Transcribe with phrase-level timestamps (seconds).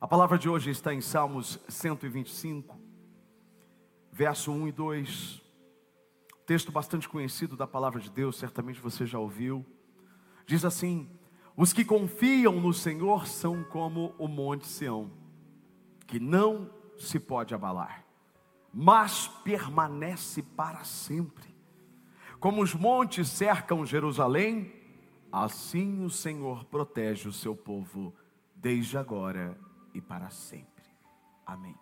[0.00, 2.78] A palavra de hoje está em Salmos 125,
[4.12, 5.42] verso 1 e 2.
[6.46, 9.66] Texto bastante conhecido da palavra de Deus, certamente você já ouviu.
[10.46, 11.10] Diz assim:
[11.56, 15.10] Os que confiam no Senhor são como o monte Sião,
[16.06, 18.04] que não se pode abalar,
[18.72, 21.52] mas permanece para sempre.
[22.38, 24.72] Como os montes cercam Jerusalém,
[25.32, 28.14] assim o Senhor protege o seu povo
[28.54, 29.58] desde agora
[29.98, 30.84] e para sempre.
[31.44, 31.76] Amém.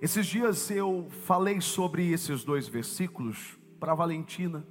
[0.00, 4.66] Esses dias eu falei sobre esses dois versículos para Valentina.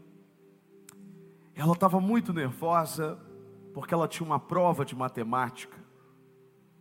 [1.53, 3.19] Ela estava muito nervosa
[3.73, 5.77] porque ela tinha uma prova de matemática.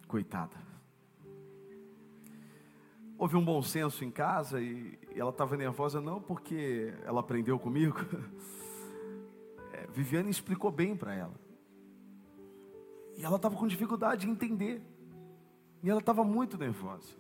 [0.07, 0.63] Coitada.
[3.19, 7.99] Houve um bom senso em casa e ela estava nervosa não porque ela aprendeu comigo.
[9.77, 11.35] É, Viviane explicou bem para ela.
[13.17, 14.81] E ela estava com dificuldade de entender.
[15.85, 17.15] E ela estava muito nervosa.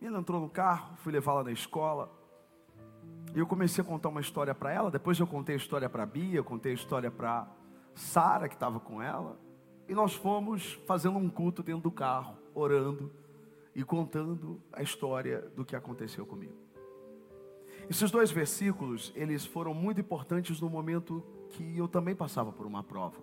[0.00, 2.10] E ela entrou no carro, fui levá-la na escola.
[3.32, 4.90] E eu comecei a contar uma história para ela.
[4.90, 7.48] Depois eu contei a história para a Bia, eu contei a história para
[7.94, 9.38] Sara, que estava com ela.
[9.88, 13.08] E nós fomos fazendo um culto dentro do carro, orando
[13.72, 16.56] e contando a história do que aconteceu comigo.
[17.88, 22.82] Esses dois versículos, eles foram muito importantes no momento que eu também passava por uma
[22.82, 23.22] prova.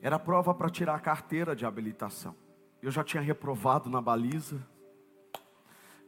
[0.00, 2.34] Era prova para tirar a carteira de habilitação.
[2.82, 4.60] Eu já tinha reprovado na baliza.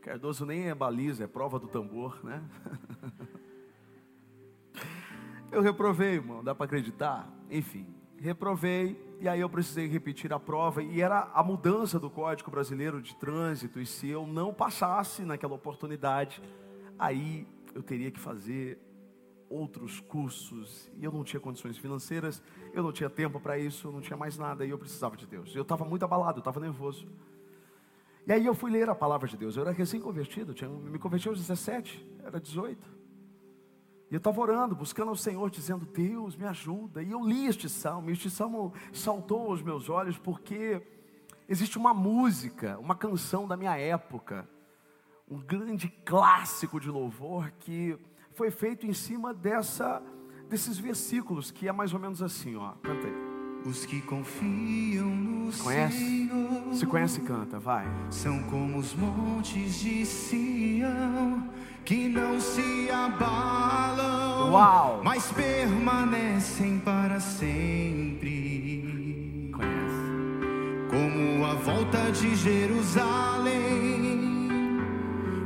[0.03, 2.43] Cardoso nem é baliza, é prova do tambor, né?
[5.53, 7.33] Eu reprovei, irmão, dá para acreditar?
[7.49, 7.87] Enfim,
[8.19, 13.01] reprovei e aí eu precisei repetir a prova e era a mudança do Código Brasileiro
[13.01, 16.43] de Trânsito e se eu não passasse naquela oportunidade,
[16.99, 18.81] aí eu teria que fazer
[19.55, 23.93] outros cursos e eu não tinha condições financeiras, eu não tinha tempo para isso, eu
[23.93, 25.55] não tinha mais nada e eu precisava de Deus.
[25.55, 27.07] Eu estava muito abalado, eu estava nervoso.
[28.27, 29.57] E aí eu fui ler a palavra de Deus.
[29.57, 32.95] Eu era recém-convertido, tinha, me converti aos 17, era 18.
[34.11, 37.03] E eu estava orando, buscando ao Senhor, dizendo: Deus, me ajuda.
[37.03, 40.83] E eu li este salmo, e este salmo saltou aos meus olhos, porque
[41.49, 44.49] existe uma música, uma canção da minha época,
[45.29, 47.99] um grande clássico de louvor que
[48.35, 50.03] foi feito em cima dessa,
[50.49, 52.73] desses versículos, que é mais ou menos assim, ó.
[52.83, 53.15] Canta aí.
[53.65, 55.97] Os que confiam no Conhece?
[55.97, 57.87] Senhor Se conhece, canta, vai.
[58.11, 61.49] são como os montes de Sião
[61.83, 65.01] que não se abalam, Uau!
[65.03, 69.51] mas permanecem para sempre.
[69.55, 70.91] Conhece.
[70.91, 74.21] Como a volta de Jerusalém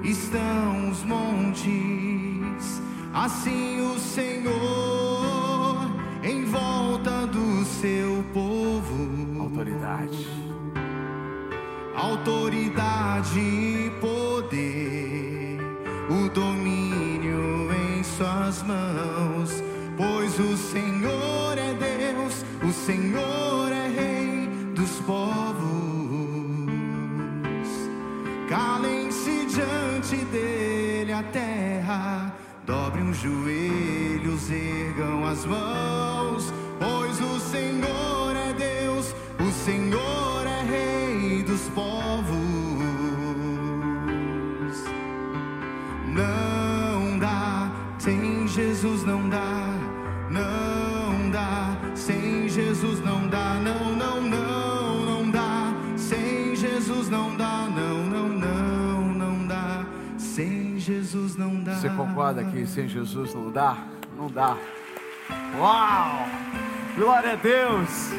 [0.03, 2.18] estão os montes,
[3.25, 5.91] assim o Senhor
[6.23, 9.43] em volta do seu povo.
[9.43, 10.27] Autoridade.
[11.97, 15.59] Autoridade e poder,
[16.09, 19.62] o domínio em suas mãos,
[19.97, 25.59] pois o Senhor é Deus, o Senhor é Rei dos povos.
[28.49, 32.28] Calem-se diante dele a terra,
[32.69, 41.43] dobrem os joelhos, ergam as mãos, pois o Senhor é Deus, o Senhor é Rei
[41.43, 42.08] dos povos.
[61.78, 63.87] Você concorda que sem Jesus não dá?
[64.16, 64.56] Não dá.
[65.56, 66.27] Uau!
[66.97, 68.11] Glória a Deus!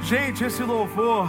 [0.00, 1.28] Gente, esse louvor,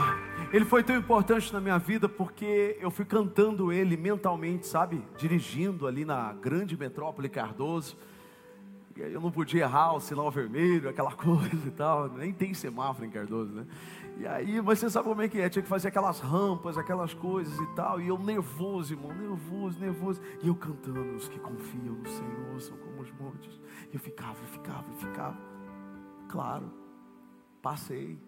[0.54, 5.04] ele foi tão importante na minha vida porque eu fui cantando ele mentalmente, sabe?
[5.18, 7.98] Dirigindo ali na grande metrópole Cardoso.
[8.96, 12.08] E aí eu não podia errar o sinal vermelho, aquela coisa e tal.
[12.08, 13.66] Nem tem semáforo em Cardoso, né?
[14.22, 15.50] E aí, mas você sabe como é que é?
[15.50, 18.00] Tinha que fazer aquelas rampas, aquelas coisas e tal.
[18.00, 20.22] E eu nervoso, irmão, nervoso, nervoso.
[20.44, 23.60] E eu cantando, os que confiam no Senhor são como os montes.
[23.92, 25.38] E eu ficava, eu ficava, eu ficava.
[26.30, 26.72] Claro,
[27.64, 28.20] passei.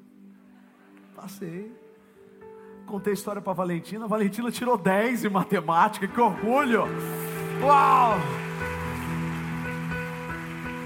[1.16, 1.72] Passei.
[2.88, 4.08] Contei a história para Valentina.
[4.08, 6.08] Valentina tirou 10 em matemática.
[6.08, 6.86] Que orgulho!
[7.62, 8.16] Uau!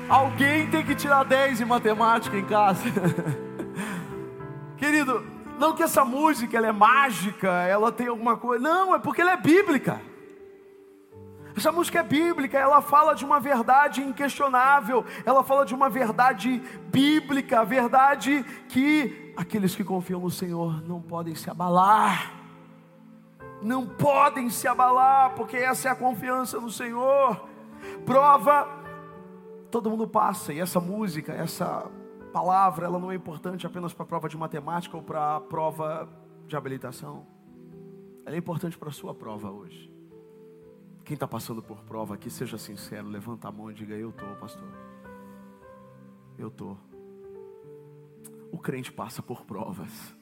[0.10, 2.84] Alguém tem que tirar 10 em matemática em casa.
[4.88, 5.22] Querido,
[5.60, 8.64] não que essa música ela é mágica, ela tem alguma coisa.
[8.64, 10.00] Não, é porque ela é bíblica.
[11.58, 16.64] Essa música é bíblica, ela fala de uma verdade inquestionável, ela fala de uma verdade
[16.90, 22.32] bíblica, verdade que aqueles que confiam no Senhor não podem se abalar.
[23.62, 27.46] Não podem se abalar, porque essa é a confiança no Senhor.
[28.06, 28.70] Prova,
[29.70, 31.92] todo mundo passa, e essa música, essa
[32.28, 36.10] palavra, ela não é importante apenas para a prova de matemática ou para a prova
[36.48, 37.26] de habilitação.
[38.26, 39.92] Ela é importante para a sua prova hoje.
[41.04, 44.28] Quem está passando por prova aqui, seja sincero, levanta a mão e diga: Eu estou,
[44.36, 44.68] pastor.
[46.38, 46.78] Eu estou.
[48.52, 50.16] O crente passa por provas.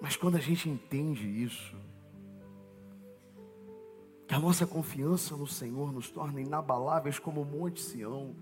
[0.00, 1.76] Mas quando a gente entende isso,
[4.26, 8.34] que a nossa confiança no Senhor nos torna inabaláveis como o Monte Sião,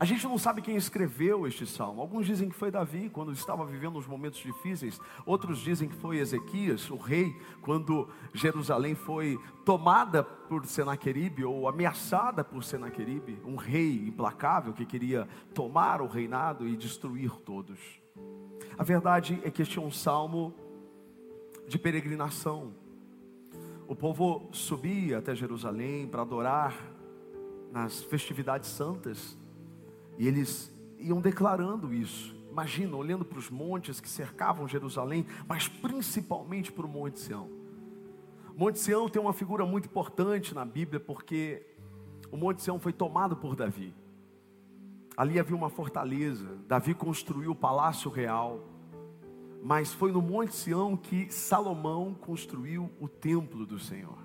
[0.00, 2.00] a gente não sabe quem escreveu este salmo.
[2.00, 5.00] Alguns dizem que foi Davi, quando estava vivendo os momentos difíceis.
[5.26, 12.44] Outros dizem que foi Ezequias, o rei, quando Jerusalém foi tomada por Senaqueribe ou ameaçada
[12.44, 17.80] por Senaqueribe, um rei implacável que queria tomar o reinado e destruir todos.
[18.78, 20.54] A verdade é que este é um salmo
[21.66, 22.72] de peregrinação.
[23.88, 26.72] O povo subia até Jerusalém para adorar
[27.72, 29.36] nas festividades santas
[30.18, 32.36] e eles iam declarando isso.
[32.50, 37.48] Imagina, olhando para os montes que cercavam Jerusalém, mas principalmente para o Monte Sião.
[38.56, 41.64] Monte Sião tem uma figura muito importante na Bíblia, porque
[42.32, 43.94] o Monte Sião foi tomado por Davi.
[45.16, 48.64] Ali havia uma fortaleza, Davi construiu o palácio real,
[49.62, 54.18] mas foi no Monte Sião que Salomão construiu o templo do Senhor.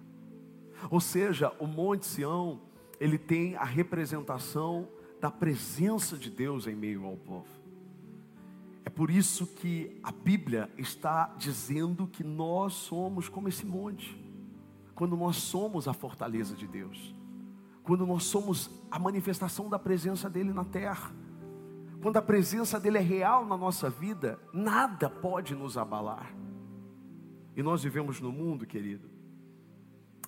[0.90, 2.62] Ou seja, o Monte Sião,
[3.00, 4.88] ele tem a representação
[5.24, 7.48] da presença de Deus em meio ao povo.
[8.84, 14.22] É por isso que a Bíblia está dizendo que nós somos como esse monte,
[14.94, 17.16] quando nós somos a fortaleza de Deus,
[17.84, 21.16] quando nós somos a manifestação da presença dEle na terra,
[22.02, 26.36] quando a presença dEle é real na nossa vida, nada pode nos abalar.
[27.56, 29.10] E nós vivemos no mundo, querido,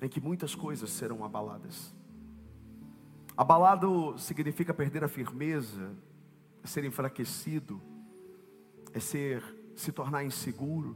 [0.01, 1.93] em que muitas coisas serão abaladas.
[3.37, 5.93] Abalado significa perder a firmeza,
[6.63, 7.81] é ser enfraquecido,
[8.93, 9.43] é ser
[9.75, 10.95] se tornar inseguro.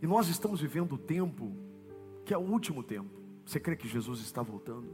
[0.00, 1.52] E nós estamos vivendo o tempo
[2.24, 3.10] que é o último tempo.
[3.44, 4.88] Você crê que Jesus está voltando?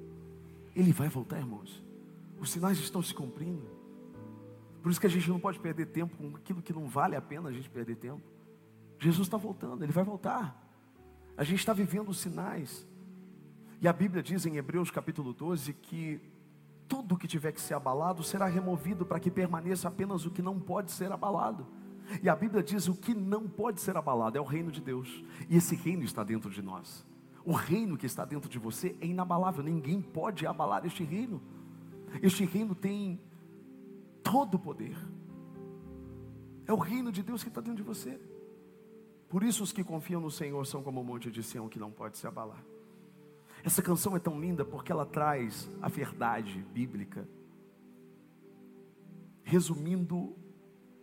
[0.75, 1.85] Ele vai voltar, irmãos.
[2.41, 3.69] Os sinais estão se cumprindo.
[4.83, 7.21] Por isso que a gente não pode perder tempo com aquilo que não vale a
[7.21, 8.23] pena a gente perder tempo.
[8.99, 10.67] Jesus está voltando, ele vai voltar.
[11.37, 12.88] A gente está vivendo os sinais.
[13.81, 16.21] E a Bíblia diz em Hebreus capítulo 12 que
[16.89, 20.59] tudo que tiver que ser abalado será removido para que permaneça apenas o que não
[20.59, 21.67] pode ser abalado.
[22.23, 25.23] E a Bíblia diz o que não pode ser abalado é o reino de Deus.
[25.49, 27.07] E esse reino está dentro de nós.
[27.45, 31.41] O reino que está dentro de você é inabalável, ninguém pode abalar este reino.
[32.21, 33.21] Este reino tem
[34.23, 34.97] todo o poder.
[36.67, 38.19] É o reino de Deus que está dentro de você.
[39.29, 41.91] Por isso os que confiam no Senhor são como o monte de Sião que não
[41.91, 42.65] pode se abalar.
[43.65, 47.29] Essa canção é tão linda porque ela traz a verdade bíblica.
[49.43, 50.37] Resumindo,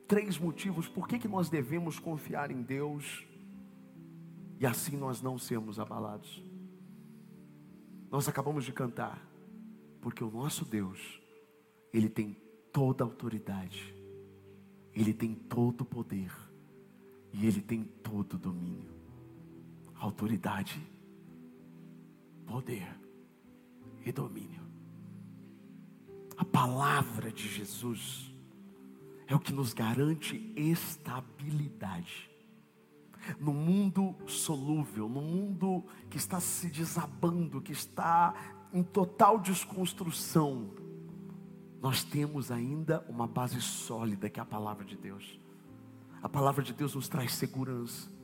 [0.07, 3.25] três motivos por que, que nós devemos confiar em Deus
[4.59, 6.43] e assim nós não sermos abalados.
[8.09, 9.19] Nós acabamos de cantar,
[9.99, 11.19] porque o nosso Deus,
[11.91, 12.37] Ele tem
[12.71, 13.93] toda a autoridade,
[14.93, 16.31] Ele tem todo o poder
[17.33, 18.93] e Ele tem todo o domínio.
[19.95, 20.81] Autoridade
[22.45, 22.87] poder
[24.05, 24.61] e domínio.
[26.37, 28.31] A palavra de Jesus
[29.27, 32.29] é o que nos garante estabilidade.
[33.39, 38.35] No mundo solúvel, no mundo que está se desabando, que está
[38.71, 40.69] em total desconstrução,
[41.81, 45.39] nós temos ainda uma base sólida que é a palavra de Deus.
[46.21, 48.14] A palavra de Deus nos traz segurança.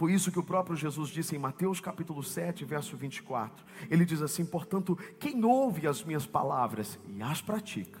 [0.00, 3.62] Foi isso que o próprio Jesus disse em Mateus capítulo 7, verso 24.
[3.90, 8.00] Ele diz assim: Portanto, quem ouve as minhas palavras e as pratica,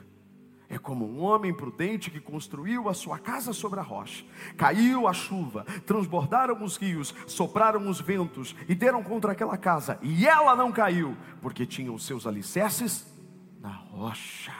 [0.66, 4.24] é como um homem prudente que construiu a sua casa sobre a rocha.
[4.56, 10.26] Caiu a chuva, transbordaram os rios, sopraram os ventos e deram contra aquela casa, e
[10.26, 13.06] ela não caiu, porque tinha os seus alicerces
[13.60, 14.59] na rocha.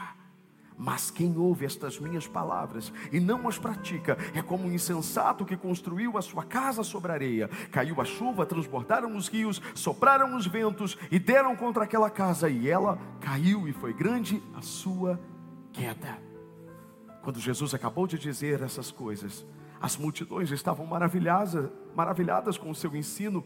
[0.83, 5.55] Mas quem ouve estas minhas palavras e não as pratica é como um insensato que
[5.55, 7.51] construiu a sua casa sobre areia.
[7.71, 12.67] Caiu a chuva, transbordaram os rios, sopraram os ventos e deram contra aquela casa, e
[12.67, 15.21] ela caiu, e foi grande a sua
[15.71, 16.17] queda.
[17.21, 19.45] Quando Jesus acabou de dizer essas coisas,
[19.83, 23.45] as multidões estavam maravilhadas, maravilhadas com o seu ensino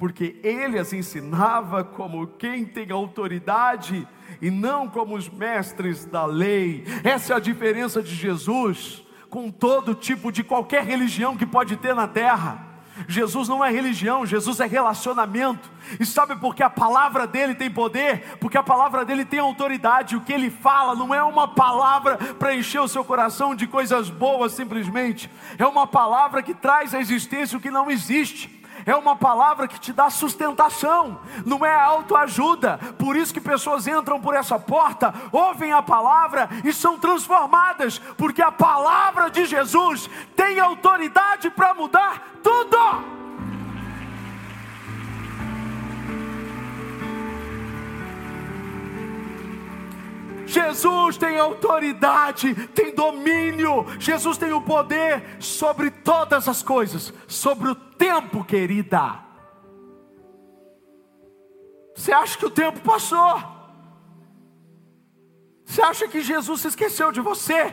[0.00, 4.08] porque ele as ensinava como quem tem autoridade
[4.40, 6.84] e não como os mestres da lei.
[7.04, 11.94] Essa é a diferença de Jesus com todo tipo de qualquer religião que pode ter
[11.94, 12.66] na terra.
[13.06, 15.70] Jesus não é religião, Jesus é relacionamento.
[15.98, 18.38] E sabe por que a palavra dele tem poder?
[18.38, 20.16] Porque a palavra dele tem autoridade.
[20.16, 24.08] O que ele fala não é uma palavra para encher o seu coração de coisas
[24.08, 25.30] boas simplesmente.
[25.58, 28.59] É uma palavra que traz à existência o que não existe
[28.90, 32.78] é uma palavra que te dá sustentação, não é autoajuda.
[32.98, 38.42] Por isso que pessoas entram por essa porta, ouvem a palavra e são transformadas, porque
[38.42, 42.76] a palavra de Jesus tem autoridade para mudar tudo.
[50.50, 57.74] Jesus tem autoridade, tem domínio, Jesus tem o poder sobre todas as coisas, sobre o
[57.74, 59.20] tempo, querida.
[61.94, 63.40] Você acha que o tempo passou?
[65.64, 67.72] Você acha que Jesus se esqueceu de você?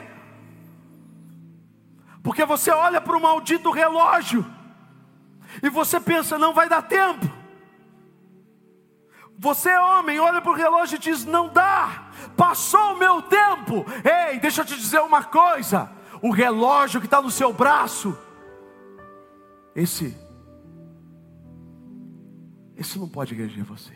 [2.22, 4.46] Porque você olha para o maldito relógio
[5.63, 7.25] e você pensa, não vai dar tempo.
[9.39, 13.86] Você, homem, olha para o relógio e diz: não dá passou o meu tempo.
[14.03, 15.91] Ei, deixa eu te dizer uma coisa:
[16.22, 18.17] o relógio que está no seu braço,
[19.75, 20.15] esse,
[22.75, 23.94] esse não pode reger você.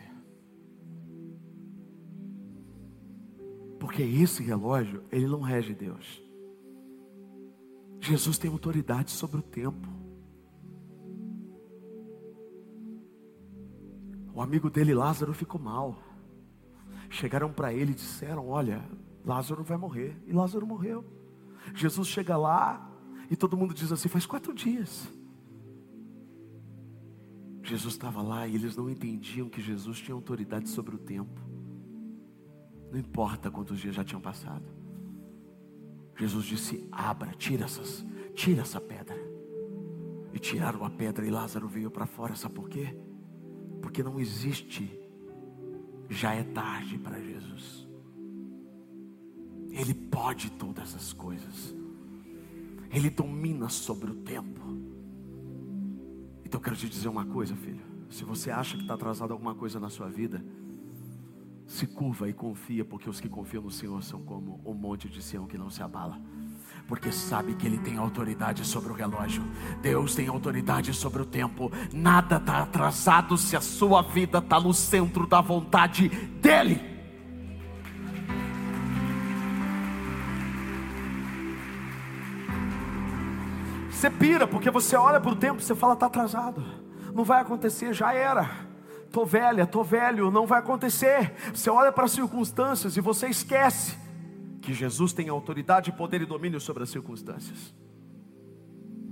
[3.78, 6.22] Porque esse relógio, ele não rege Deus.
[8.00, 10.01] Jesus tem autoridade sobre o tempo.
[14.34, 15.96] O amigo dele, Lázaro, ficou mal
[17.12, 18.82] chegaram para ele e disseram: Olha,
[19.24, 20.16] Lázaro vai morrer.
[20.26, 21.04] E Lázaro morreu.
[21.74, 22.90] Jesus chega lá
[23.30, 25.08] e todo mundo diz assim: Faz quatro dias.
[27.62, 31.40] Jesus estava lá e eles não entendiam que Jesus tinha autoridade sobre o tempo.
[32.90, 34.64] Não importa quantos dias já tinham passado.
[36.16, 39.16] Jesus disse: Abra, tira essas, tira essa pedra.
[40.32, 42.34] E tiraram a pedra e Lázaro veio para fora.
[42.34, 42.96] Sabe por quê?
[43.82, 44.90] Porque não existe
[46.08, 47.86] já é tarde para Jesus.
[49.70, 51.74] Ele pode todas as coisas.
[52.90, 54.60] Ele domina sobre o tempo.
[56.44, 57.84] Então eu quero te dizer uma coisa, filho.
[58.08, 60.44] Se você acha que está atrasado alguma coisa na sua vida,
[61.66, 65.22] se curva e confia, porque os que confiam no Senhor são como o monte de
[65.22, 66.20] Sião que não se abala
[66.86, 69.42] porque sabe que Ele tem autoridade sobre o relógio,
[69.80, 74.74] Deus tem autoridade sobre o tempo, nada está atrasado se a sua vida está no
[74.74, 76.92] centro da vontade dEle.
[83.90, 86.64] Você pira, porque você olha para o tempo e você fala, está atrasado,
[87.14, 88.50] não vai acontecer, já era.
[89.06, 91.34] Estou velha, estou velho, não vai acontecer.
[91.54, 94.01] Você olha para as circunstâncias e você esquece
[94.62, 97.74] que Jesus tem autoridade, poder e domínio sobre as circunstâncias.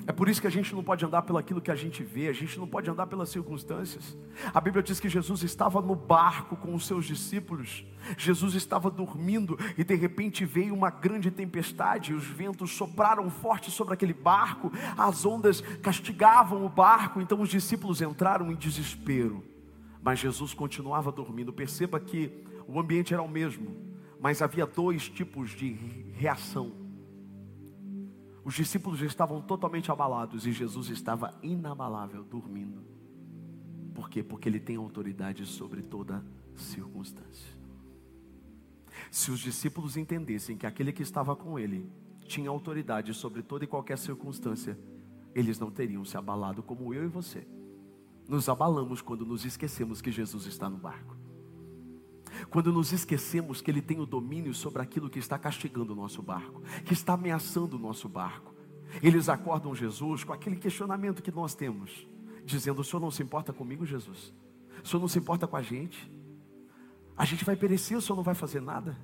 [0.06, 2.28] É por isso que a gente não pode andar pelo aquilo que a gente vê,
[2.28, 4.16] a gente não pode andar pelas circunstâncias.
[4.52, 7.84] A Bíblia diz que Jesus estava no barco com os seus discípulos,
[8.16, 13.94] Jesus estava dormindo e de repente veio uma grande tempestade, os ventos sopraram forte sobre
[13.94, 19.44] aquele barco, as ondas castigavam o barco, então os discípulos entraram em desespero.
[20.02, 21.52] Mas Jesus continuava dormindo.
[21.52, 22.32] Perceba que
[22.66, 23.89] o ambiente era o mesmo,
[24.20, 25.72] mas havia dois tipos de
[26.12, 26.72] reação.
[28.44, 32.84] Os discípulos estavam totalmente abalados e Jesus estava inabalável, dormindo.
[33.94, 34.22] Por quê?
[34.22, 36.24] Porque ele tem autoridade sobre toda
[36.54, 37.58] circunstância.
[39.10, 41.90] Se os discípulos entendessem que aquele que estava com ele
[42.26, 44.78] tinha autoridade sobre toda e qualquer circunstância,
[45.34, 47.46] eles não teriam se abalado como eu e você.
[48.28, 51.19] Nos abalamos quando nos esquecemos que Jesus está no barco
[52.50, 56.20] quando nos esquecemos que Ele tem o domínio sobre aquilo que está castigando o nosso
[56.20, 58.52] barco, que está ameaçando o nosso barco.
[59.00, 62.06] Eles acordam Jesus com aquele questionamento que nós temos,
[62.44, 64.34] dizendo: O Senhor não se importa comigo, Jesus?
[64.82, 66.10] O Senhor não se importa com a gente?
[67.16, 68.98] A gente vai perecer, o Senhor não vai fazer nada?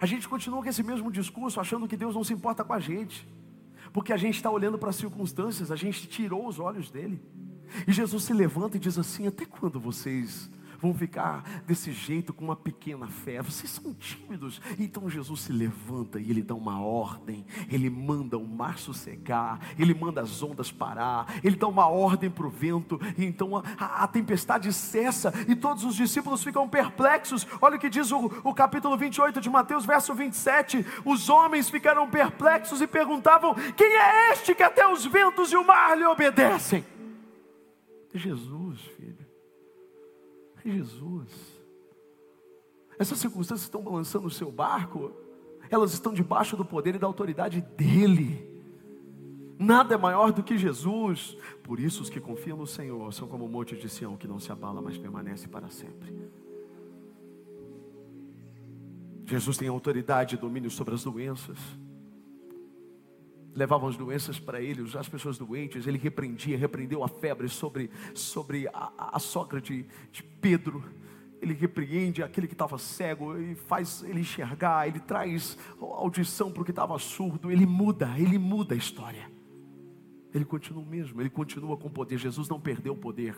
[0.00, 2.80] A gente continua com esse mesmo discurso, achando que Deus não se importa com a
[2.80, 3.26] gente,
[3.92, 7.22] porque a gente está olhando para as circunstâncias, a gente tirou os olhos dele.
[7.86, 12.44] E Jesus se levanta e diz assim: Até quando vocês vão ficar desse jeito com
[12.44, 13.42] uma pequena fé.
[13.42, 14.60] Vocês são tímidos.
[14.78, 17.44] Então Jesus se levanta e ele dá uma ordem.
[17.70, 22.46] Ele manda o mar sossegar, ele manda as ondas parar, ele dá uma ordem para
[22.46, 27.46] o vento, e então a, a, a, tempestade cessa e todos os discípulos ficam perplexos.
[27.60, 30.84] Olha o que diz o, o capítulo 28 de Mateus, verso 27.
[31.04, 35.66] Os homens ficaram perplexos e perguntavam: Quem é este que até os ventos e o
[35.66, 36.84] mar lhe obedecem?
[38.14, 38.78] Jesus,
[40.66, 40.84] filho.
[40.84, 41.56] Jesus.
[42.98, 45.12] Essas circunstâncias estão balançando o seu barco,
[45.70, 48.54] elas estão debaixo do poder e da autoridade dEle.
[49.58, 51.36] Nada é maior do que Jesus.
[51.62, 54.38] Por isso, os que confiam no Senhor são como o monte de Sião que não
[54.38, 56.14] se abala, mas permanece para sempre.
[59.24, 61.58] Jesus tem autoridade e domínio sobre as doenças.
[63.56, 68.68] Levavam as doenças para ele, as pessoas doentes, ele repreendia, repreendeu a febre sobre, sobre
[68.68, 70.84] a, a sogra de, de Pedro
[71.40, 76.64] ele repreende aquele que estava cego e faz ele enxergar, ele traz audição para o
[76.64, 79.30] que estava surdo, ele muda, ele muda a história.
[80.34, 82.18] Ele continua o mesmo, ele continua com poder.
[82.18, 83.36] Jesus não perdeu o poder.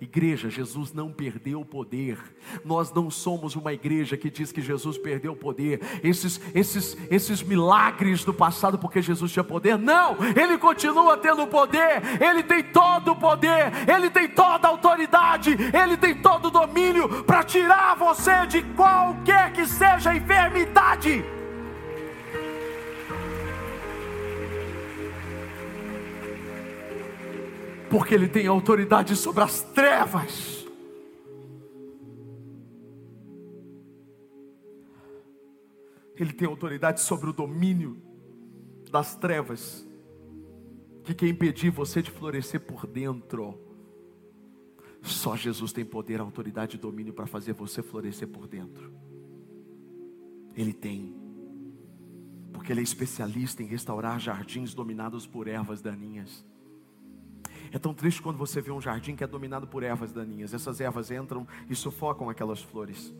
[0.00, 2.18] Igreja, Jesus não perdeu o poder.
[2.64, 5.80] Nós não somos uma igreja que diz que Jesus perdeu o poder.
[6.02, 9.78] Esses, esses, esses milagres do passado porque Jesus tinha poder.
[9.78, 12.02] Não, ele continua tendo poder.
[12.20, 13.72] Ele tem todo o poder.
[13.88, 15.56] Ele tem toda a autoridade.
[15.72, 21.37] Ele tem todo o domínio para tirar você de qualquer que seja a enfermidade.
[27.90, 30.66] Porque Ele tem autoridade sobre as trevas.
[36.16, 38.02] Ele tem autoridade sobre o domínio
[38.90, 39.86] das trevas,
[41.04, 43.58] que quer impedir você de florescer por dentro.
[45.00, 48.92] Só Jesus tem poder, autoridade e domínio para fazer você florescer por dentro.
[50.56, 51.14] Ele tem,
[52.52, 56.44] porque Ele é especialista em restaurar jardins dominados por ervas daninhas.
[57.72, 60.54] É tão triste quando você vê um jardim que é dominado por ervas daninhas.
[60.54, 63.14] Essas ervas entram e sufocam aquelas flores.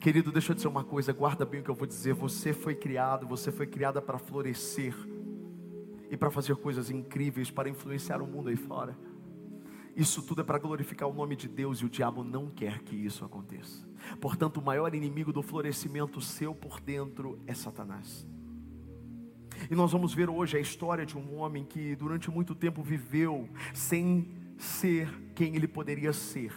[0.00, 2.14] Querido, deixa eu dizer uma coisa, guarda bem o que eu vou dizer.
[2.14, 4.94] Você foi criado, você foi criada para florescer
[6.10, 8.96] e para fazer coisas incríveis, para influenciar o mundo aí fora.
[9.96, 12.94] Isso tudo é para glorificar o nome de Deus e o diabo não quer que
[12.94, 13.84] isso aconteça.
[14.20, 18.24] Portanto, o maior inimigo do florescimento seu por dentro é Satanás.
[19.70, 23.48] E nós vamos ver hoje a história de um homem que durante muito tempo viveu
[23.74, 26.52] sem ser quem ele poderia ser,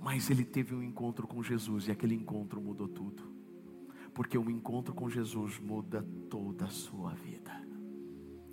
[0.00, 3.22] mas ele teve um encontro com Jesus e aquele encontro mudou tudo,
[4.14, 7.52] porque um encontro com Jesus muda toda a sua vida.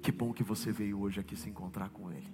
[0.02, 2.32] Que bom que você veio hoje aqui se encontrar com Ele.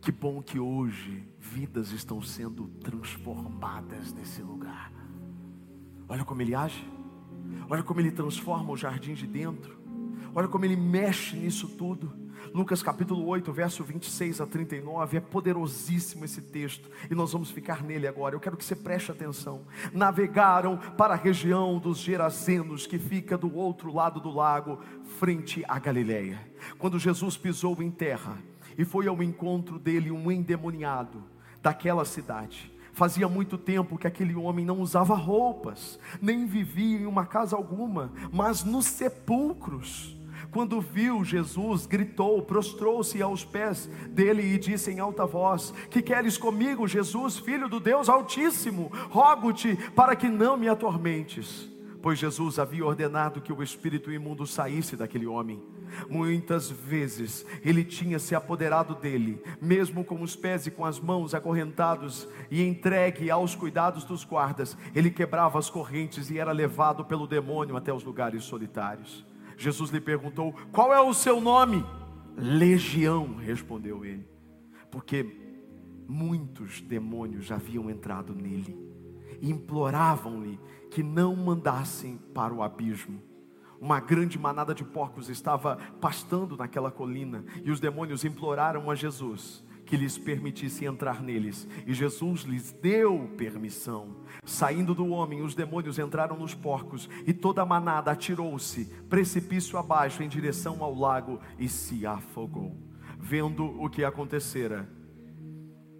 [0.00, 4.90] Que bom que hoje vidas estão sendo transformadas nesse lugar.
[6.08, 6.84] Olha como Ele age,
[7.68, 9.79] olha como Ele transforma o jardim de dentro.
[10.34, 12.12] Olha como ele mexe nisso tudo.
[12.54, 17.82] Lucas capítulo 8, verso 26 a 39, é poderosíssimo esse texto, e nós vamos ficar
[17.82, 18.34] nele agora.
[18.34, 19.62] Eu quero que você preste atenção.
[19.92, 24.80] Navegaram para a região dos Gerazenos, que fica do outro lado do lago,
[25.18, 26.40] frente à Galileia.
[26.78, 28.38] Quando Jesus pisou em terra,
[28.76, 31.22] e foi ao encontro dele um endemoniado
[31.62, 32.72] daquela cidade.
[32.92, 38.12] Fazia muito tempo que aquele homem não usava roupas, nem vivia em uma casa alguma,
[38.32, 40.16] mas nos sepulcros.
[40.50, 46.36] Quando viu Jesus, gritou, prostrou-se aos pés dele e disse em alta voz: Que queres
[46.36, 48.90] comigo, Jesus, filho do Deus Altíssimo?
[49.10, 51.68] Rogo-te para que não me atormentes.
[52.02, 55.62] Pois Jesus havia ordenado que o espírito imundo saísse daquele homem.
[56.08, 61.34] Muitas vezes ele tinha se apoderado dele, mesmo com os pés e com as mãos
[61.34, 67.26] acorrentados e entregue aos cuidados dos guardas, ele quebrava as correntes e era levado pelo
[67.26, 69.24] demônio até os lugares solitários.
[69.56, 71.84] Jesus lhe perguntou: Qual é o seu nome?
[72.36, 74.26] Legião, respondeu ele,
[74.90, 75.36] porque
[76.08, 78.76] muitos demônios haviam entrado nele
[79.40, 80.58] e imploravam-lhe
[80.90, 83.20] que não mandassem para o abismo.
[83.80, 89.64] Uma grande manada de porcos estava pastando naquela colina e os demônios imploraram a Jesus
[89.90, 91.66] que lhes permitisse entrar neles.
[91.84, 94.18] E Jesus lhes deu permissão.
[94.44, 100.22] Saindo do homem, os demônios entraram nos porcos, e toda a manada atirou-se, precipício abaixo,
[100.22, 102.76] em direção ao lago, e se afogou.
[103.18, 104.88] Vendo o que acontecera,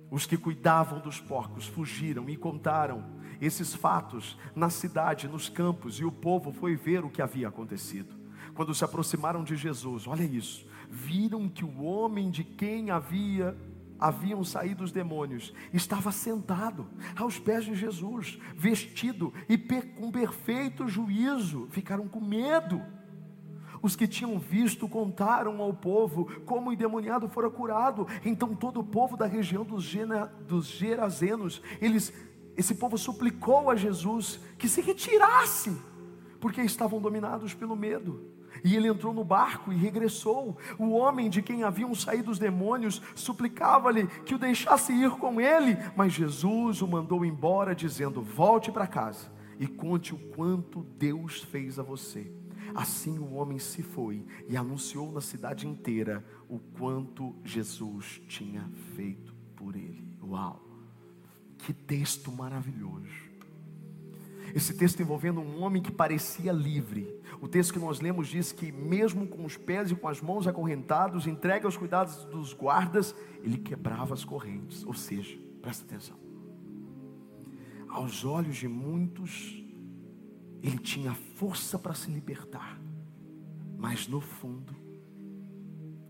[0.09, 6.05] os que cuidavam dos porcos fugiram e contaram esses fatos na cidade, nos campos, e
[6.05, 8.14] o povo foi ver o que havia acontecido.
[8.55, 13.57] Quando se aproximaram de Jesus, olha isso, viram que o homem de quem havia
[14.00, 21.68] haviam saído os demônios, estava sentado aos pés de Jesus, vestido e com perfeito juízo,
[21.70, 22.83] ficaram com medo.
[23.83, 28.07] Os que tinham visto contaram ao povo como o endemoniado fora curado.
[28.24, 32.12] Então todo o povo da região dos, Gena, dos Gerazenos, eles,
[32.57, 35.77] esse povo suplicou a Jesus que se retirasse,
[36.41, 38.31] porque estavam dominados pelo medo.
[38.65, 40.57] E ele entrou no barco e regressou.
[40.79, 45.77] O homem de quem haviam saído os demônios suplicava-lhe que o deixasse ir com ele,
[45.97, 51.79] mas Jesus o mandou embora, dizendo: Volte para casa e conte o quanto Deus fez
[51.79, 52.33] a você.
[52.75, 59.35] Assim o homem se foi e anunciou na cidade inteira o quanto Jesus tinha feito
[59.57, 60.17] por ele.
[60.23, 60.70] Uau!
[61.64, 63.31] Que texto maravilhoso.
[64.55, 67.20] Esse texto envolvendo um homem que parecia livre.
[67.40, 70.46] O texto que nós lemos diz que, mesmo com os pés e com as mãos
[70.46, 74.85] acorrentados, entregue aos cuidados dos guardas, ele quebrava as correntes.
[74.85, 76.16] Ou seja, presta atenção.
[77.88, 79.64] Aos olhos de muitos,
[80.62, 82.81] ele tinha força para se libertar,
[83.79, 84.75] mas no fundo,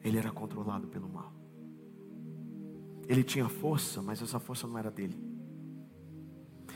[0.02, 1.32] ele era controlado pelo mal.
[3.08, 5.29] Ele tinha força, mas essa força não era dele.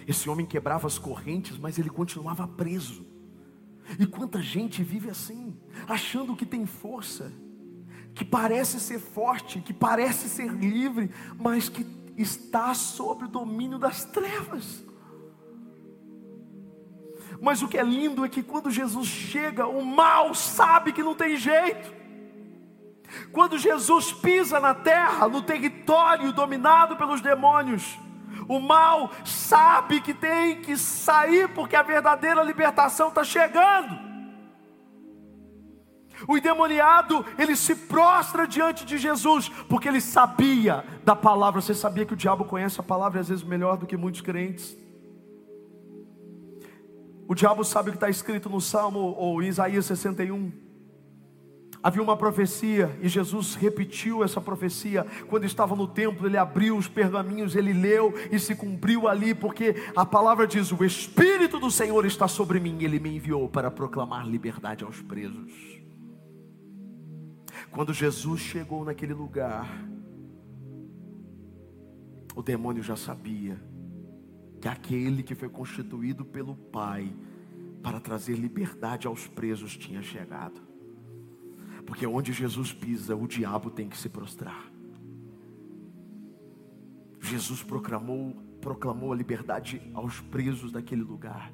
[0.07, 3.07] Esse homem quebrava as correntes, mas ele continuava preso.
[3.99, 7.33] E quanta gente vive assim, achando que tem força,
[8.15, 11.87] que parece ser forte, que parece ser livre, mas que
[12.17, 14.85] está sob o domínio das trevas.
[17.41, 21.15] Mas o que é lindo é que quando Jesus chega, o mal sabe que não
[21.15, 21.93] tem jeito.
[23.33, 27.99] Quando Jesus pisa na terra, no território dominado pelos demônios,
[28.49, 34.15] o mal sabe que tem que sair porque a verdadeira libertação está chegando.
[36.29, 41.61] O endemoniado, ele se prostra diante de Jesus, porque ele sabia da palavra.
[41.61, 44.77] Você sabia que o diabo conhece a palavra às vezes melhor do que muitos crentes?
[47.27, 50.64] O diabo sabe o que está escrito no Salmo ou Isaías 61.
[51.85, 56.27] Havia uma profecia e Jesus repetiu essa profecia quando estava no templo.
[56.27, 60.83] Ele abriu os pergaminhos, ele leu e se cumpriu ali, porque a palavra diz: O
[60.83, 65.53] Espírito do Senhor está sobre mim, ele me enviou para proclamar liberdade aos presos.
[67.71, 69.69] Quando Jesus chegou naquele lugar,
[72.35, 73.61] o demônio já sabia
[74.59, 77.15] que aquele que foi constituído pelo Pai
[77.83, 80.74] para trazer liberdade aos presos tinha chegado.
[81.87, 84.71] Porque onde Jesus pisa, o diabo tem que se prostrar.
[87.21, 91.53] Jesus proclamou, proclamou a liberdade aos presos daquele lugar.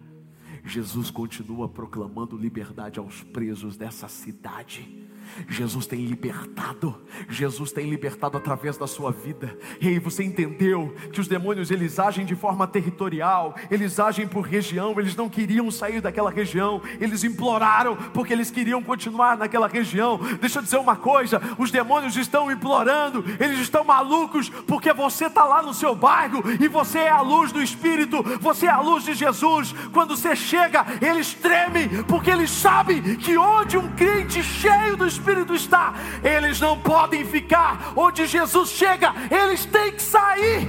[0.64, 5.09] Jesus continua proclamando liberdade aos presos dessa cidade.
[5.48, 6.96] Jesus tem libertado,
[7.28, 9.56] Jesus tem libertado através da sua vida.
[9.80, 14.42] E aí você entendeu que os demônios eles agem de forma territorial, eles agem por
[14.42, 20.18] região, eles não queriam sair daquela região, eles imploraram porque eles queriam continuar naquela região.
[20.40, 25.44] Deixa eu dizer uma coisa: os demônios estão implorando, eles estão malucos porque você está
[25.44, 29.04] lá no seu bairro e você é a luz do Espírito, você é a luz
[29.04, 29.74] de Jesus.
[29.92, 35.19] Quando você chega, eles tremem porque eles sabem que onde um crente cheio do Espírito
[35.20, 37.92] Espírito está, eles não podem ficar.
[37.96, 40.68] Onde Jesus chega, eles têm que sair.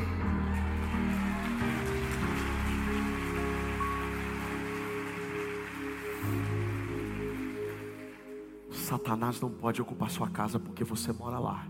[8.69, 11.65] Satanás não pode ocupar sua casa porque você mora lá.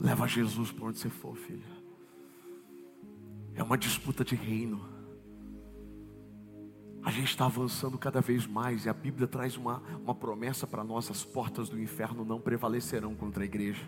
[0.00, 1.76] Leva Jesus para onde você for, filho.
[3.54, 4.95] É uma disputa de reino.
[7.06, 10.82] A gente está avançando cada vez mais e a Bíblia traz uma, uma promessa para
[10.82, 13.80] nós: as portas do inferno não prevalecerão contra a igreja.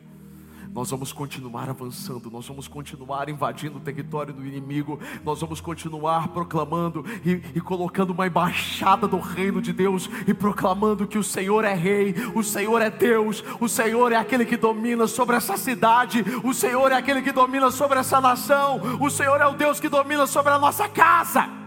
[0.73, 6.29] Nós vamos continuar avançando, nós vamos continuar invadindo o território do inimigo, nós vamos continuar
[6.29, 11.65] proclamando e, e, colocando uma embaixada do reino de Deus e proclamando que o Senhor
[11.65, 16.25] é Rei, o Senhor é Deus, o Senhor é aquele que domina sobre essa cidade,
[16.45, 19.89] o Senhor é aquele que domina sobre essa nação, o Senhor é o Deus que
[19.89, 21.58] domina sobre a nossa casa.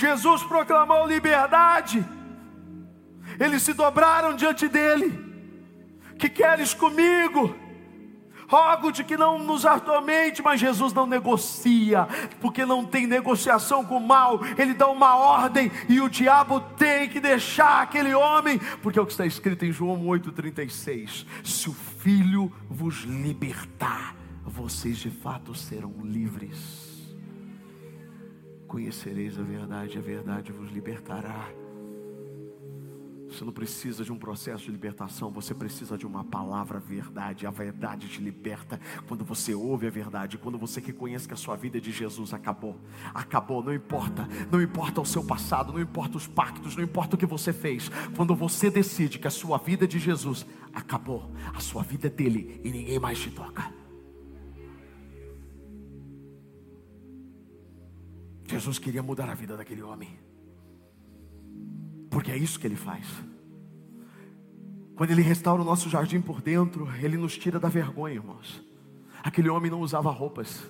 [0.00, 2.04] Jesus proclamou liberdade,
[3.38, 5.28] eles se dobraram diante dele.
[6.18, 7.54] Que queres comigo?
[8.48, 12.08] Rogo-te que não nos atormente, mas Jesus não negocia,
[12.40, 17.08] porque não tem negociação com o mal, ele dá uma ordem e o diabo tem
[17.08, 21.72] que deixar aquele homem, porque é o que está escrito em João 8,36: se o
[21.72, 26.79] filho vos libertar, vocês de fato serão livres.
[28.70, 31.48] Conhecereis a verdade, a verdade vos libertará.
[33.28, 37.48] Você não precisa de um processo de libertação, você precisa de uma palavra verdade.
[37.48, 41.56] A verdade te liberta quando você ouve a verdade, quando você reconhece que a sua
[41.56, 42.78] vida é de Jesus acabou.
[43.12, 47.18] Acabou, não importa, não importa o seu passado, não importa os pactos, não importa o
[47.18, 47.90] que você fez.
[48.14, 51.28] Quando você decide que a sua vida é de Jesus, acabou.
[51.52, 53.79] A sua vida é dele e ninguém mais te toca.
[58.60, 60.20] Jesus queria mudar a vida daquele homem,
[62.10, 63.06] porque é isso que ele faz.
[64.94, 68.62] Quando ele restaura o nosso jardim por dentro, ele nos tira da vergonha, irmãos.
[69.22, 70.62] Aquele homem não usava roupas,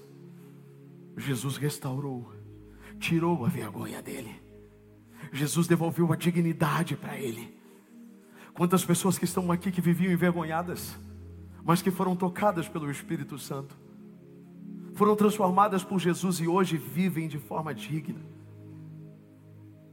[1.16, 2.32] Jesus restaurou.
[3.00, 4.40] tirou a vergonha dele.
[5.32, 7.58] Jesus devolveu a dignidade para ele.
[8.54, 10.96] Quantas pessoas que estão aqui que viviam envergonhadas,
[11.64, 13.76] mas que foram tocadas pelo Espírito Santo,
[15.00, 18.20] foram transformadas por Jesus e hoje vivem de forma digna.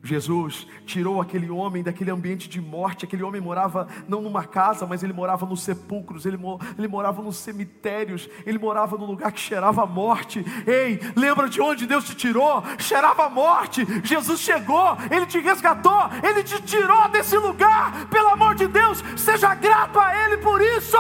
[0.04, 3.06] Jesus tirou aquele homem daquele ambiente de morte.
[3.06, 6.38] Aquele homem morava não numa casa, mas ele morava nos sepulcros, ele,
[6.78, 10.44] ele morava nos cemitérios, ele morava num lugar que cheirava morte.
[10.68, 12.62] Ei, lembra de onde Deus te tirou?
[12.78, 13.88] Cheirava morte.
[14.04, 18.10] Jesus chegou, ele te resgatou, ele te tirou desse lugar.
[18.10, 20.98] Pelo amor de Deus, seja grato a Ele por isso.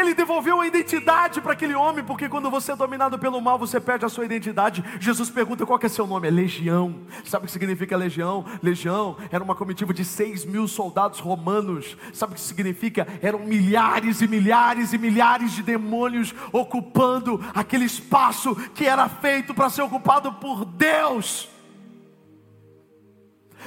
[0.00, 3.78] Ele devolveu a identidade para aquele homem, porque quando você é dominado pelo mal, você
[3.78, 4.82] perde a sua identidade.
[4.98, 6.28] Jesus pergunta qual é seu nome?
[6.28, 7.00] É legião.
[7.24, 8.44] Sabe o que significa legião?
[8.62, 11.96] Legião era uma comitiva de seis mil soldados romanos.
[12.12, 13.06] Sabe o que significa?
[13.20, 19.68] Eram milhares e milhares e milhares de demônios ocupando aquele espaço que era feito para
[19.68, 21.48] ser ocupado por Deus.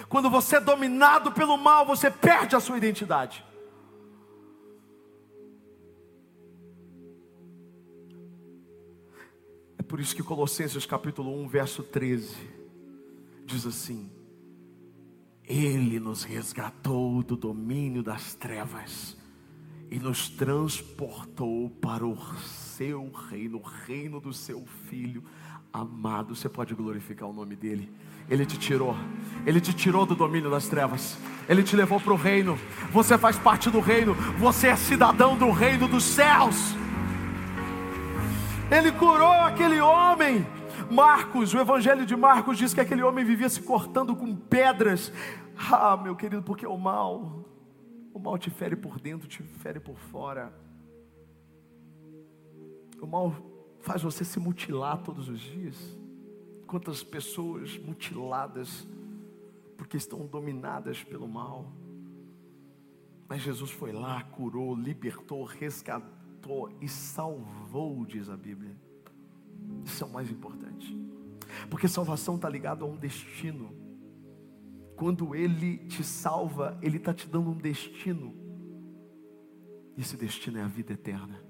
[0.09, 3.43] Quando você é dominado pelo mal, você perde a sua identidade.
[9.93, 12.35] Por isso que Colossenses capítulo 1, verso 13,
[13.45, 14.09] diz assim:
[15.45, 19.15] Ele nos resgatou do domínio das trevas
[19.91, 25.23] e nos transportou para o seu reino, o reino do seu filho
[25.71, 26.35] amado.
[26.35, 27.93] Você pode glorificar o nome dele.
[28.27, 28.95] Ele te tirou,
[29.45, 32.57] ele te tirou do domínio das trevas, ele te levou para o reino.
[32.91, 36.81] Você faz parte do reino, você é cidadão do reino dos céus.
[38.75, 40.43] Ele curou aquele homem.
[40.89, 45.13] Marcos, o Evangelho de Marcos diz que aquele homem vivia se cortando com pedras.
[45.71, 47.45] Ah, meu querido, porque o mal,
[48.11, 50.51] o mal te fere por dentro, te fere por fora.
[52.99, 53.35] O mal
[53.79, 55.77] faz você se mutilar todos os dias.
[56.65, 58.87] Quantas pessoas mutiladas
[59.77, 61.71] porque estão dominadas pelo mal.
[63.29, 66.12] Mas Jesus foi lá, curou, libertou, resgatou
[66.43, 68.75] resgatou e salvou, diz a Bíblia.
[69.85, 70.95] Isso é o mais importante.
[71.69, 73.73] Porque salvação está ligada a um destino.
[74.95, 78.33] Quando Ele te salva, Ele está te dando um destino.
[79.95, 81.43] E esse destino é a vida eterna.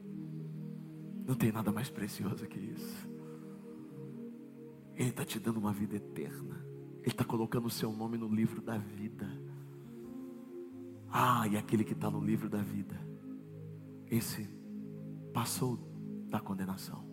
[1.25, 3.09] Não tem nada mais precioso que isso.
[4.95, 6.63] Ele está te dando uma vida eterna.
[7.01, 9.27] Ele está colocando o seu nome no livro da vida.
[11.09, 12.99] Ah, e aquele que está no livro da vida,
[14.09, 14.49] esse
[15.33, 15.79] passou
[16.29, 17.03] da condenação.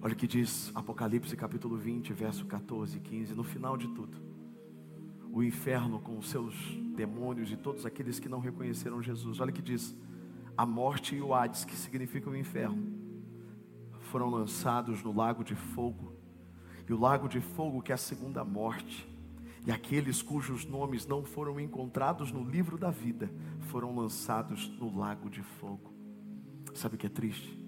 [0.00, 4.18] Olha o que diz Apocalipse capítulo 20, verso 14 e 15, no final de tudo.
[5.30, 6.54] O inferno com os seus
[6.96, 9.40] demônios e todos aqueles que não reconheceram Jesus.
[9.40, 9.96] Olha o que diz:
[10.56, 12.86] a morte e o Hades, que significam o inferno,
[14.00, 16.12] foram lançados no lago de fogo.
[16.88, 19.08] E o lago de fogo, que é a segunda morte,
[19.66, 25.30] e aqueles cujos nomes não foram encontrados no livro da vida, foram lançados no lago
[25.30, 25.93] de fogo.
[26.74, 27.58] Sabe o que é triste?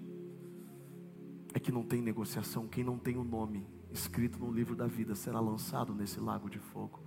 [1.53, 2.67] É que não tem negociação.
[2.67, 6.59] Quem não tem o nome escrito no livro da vida será lançado nesse lago de
[6.59, 6.99] fogo.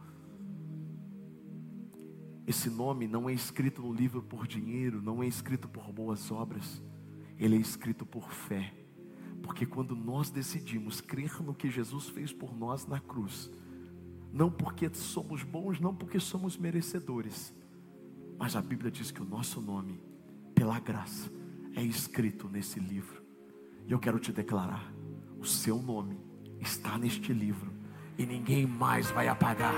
[2.46, 6.82] Esse nome não é escrito no livro por dinheiro, não é escrito por boas obras,
[7.38, 8.74] ele é escrito por fé.
[9.42, 13.50] Porque quando nós decidimos crer no que Jesus fez por nós na cruz,
[14.32, 17.54] não porque somos bons, não porque somos merecedores,
[18.38, 20.00] mas a Bíblia diz que o nosso nome,
[20.54, 21.30] pela graça,
[21.76, 23.22] é escrito nesse livro.
[23.86, 24.92] E eu quero te declarar:
[25.38, 26.18] o seu nome
[26.60, 27.72] está neste livro
[28.18, 29.74] e ninguém mais vai apagar.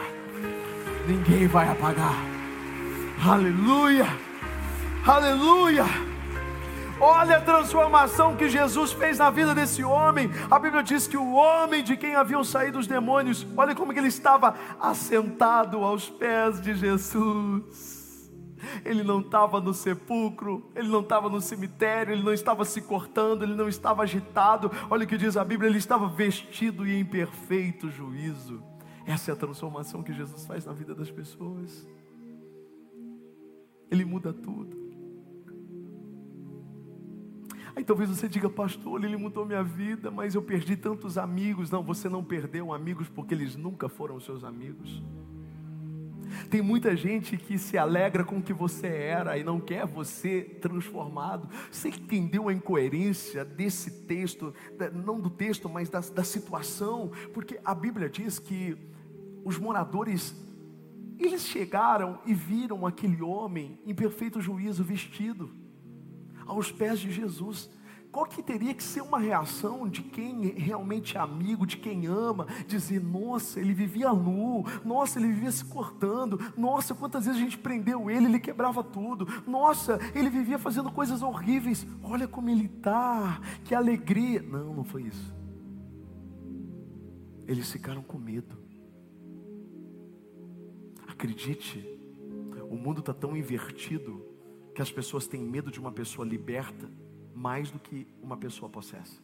[1.07, 2.14] Ninguém vai apagar.
[3.24, 4.07] Aleluia!
[5.07, 5.85] Aleluia!
[7.00, 10.31] Olha a transformação que Jesus fez na vida desse homem.
[10.48, 14.07] A Bíblia diz que o homem de quem haviam saído os demônios, olha como ele
[14.07, 18.01] estava assentado aos pés de Jesus
[18.85, 23.42] ele não estava no sepulcro, ele não estava no cemitério, ele não estava se cortando,
[23.42, 24.70] ele não estava agitado.
[24.90, 28.62] Olha o que diz a Bíblia, ele estava vestido e em perfeito juízo.
[29.06, 31.87] Essa é a transformação que Jesus faz na vida das pessoas.
[33.90, 34.82] Ele muda tudo.
[37.74, 41.70] Aí talvez você diga, pastor, ele mudou minha vida, mas eu perdi tantos amigos.
[41.70, 45.02] Não, você não perdeu amigos porque eles nunca foram seus amigos.
[46.51, 50.42] Tem muita gente que se alegra com o que você era e não quer você
[50.61, 51.49] transformado.
[51.71, 54.55] Você entendeu a incoerência desse texto,
[54.92, 57.11] não do texto, mas da, da situação?
[57.33, 58.77] Porque a Bíblia diz que
[59.45, 60.35] os moradores
[61.18, 65.51] Eles chegaram e viram aquele homem em perfeito juízo, vestido,
[66.47, 67.71] aos pés de Jesus
[68.12, 72.46] qual que teria que ser uma reação de quem realmente é amigo, de quem ama,
[72.68, 77.57] dizer, nossa, ele vivia nu, nossa, ele vivia se cortando, nossa, quantas vezes a gente
[77.57, 83.40] prendeu ele, ele quebrava tudo, nossa, ele vivia fazendo coisas horríveis, olha como ele está,
[83.64, 84.42] que alegria.
[84.42, 85.35] Não, não foi isso.
[87.46, 88.59] Eles ficaram com medo.
[91.09, 91.83] Acredite,
[92.70, 94.22] o mundo está tão invertido
[94.75, 96.90] que as pessoas têm medo de uma pessoa liberta
[97.35, 99.21] mais do que uma pessoa possessa.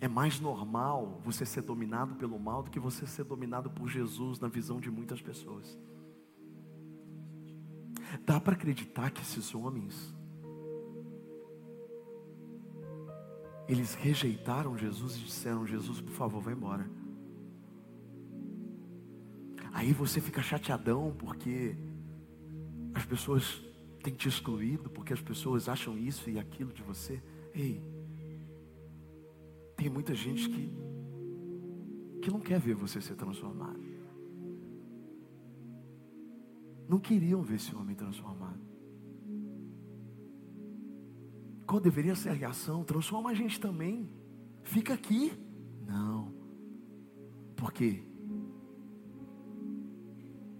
[0.00, 4.38] É mais normal você ser dominado pelo mal do que você ser dominado por Jesus
[4.38, 5.78] na visão de muitas pessoas.
[8.24, 10.14] Dá para acreditar que esses homens
[13.68, 16.88] eles rejeitaram Jesus e disseram: Jesus, por favor, vai embora.
[19.72, 21.76] Aí você fica chateadão porque
[22.98, 23.64] as pessoas
[24.02, 27.22] têm te excluído porque as pessoas acham isso e aquilo de você.
[27.54, 27.80] Ei,
[29.76, 30.72] tem muita gente que,
[32.20, 33.78] que não quer ver você ser transformado.
[36.88, 38.58] Não queriam ver esse homem transformado.
[41.66, 42.82] Qual deveria ser a reação?
[42.82, 44.10] Transforma a gente também.
[44.64, 45.32] Fica aqui.
[45.86, 46.34] Não.
[47.54, 48.07] Por quê?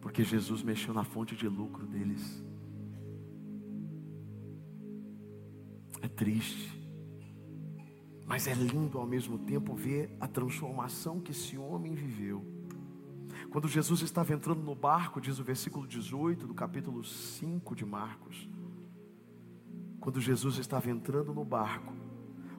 [0.09, 2.43] Porque Jesus mexeu na fonte de lucro deles.
[6.01, 6.75] É triste.
[8.25, 12.43] Mas é lindo ao mesmo tempo ver a transformação que esse homem viveu.
[13.51, 18.49] Quando Jesus estava entrando no barco, diz o versículo 18 do capítulo 5 de Marcos.
[20.01, 21.93] Quando Jesus estava entrando no barco,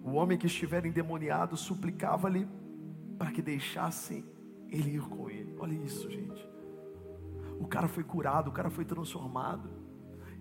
[0.03, 2.47] o homem que estivera endemoniado suplicava-lhe
[3.17, 4.23] para que deixasse
[4.69, 5.55] ele ir com ele.
[5.57, 6.58] Olha isso, gente.
[7.59, 9.69] O cara foi curado, o cara foi transformado.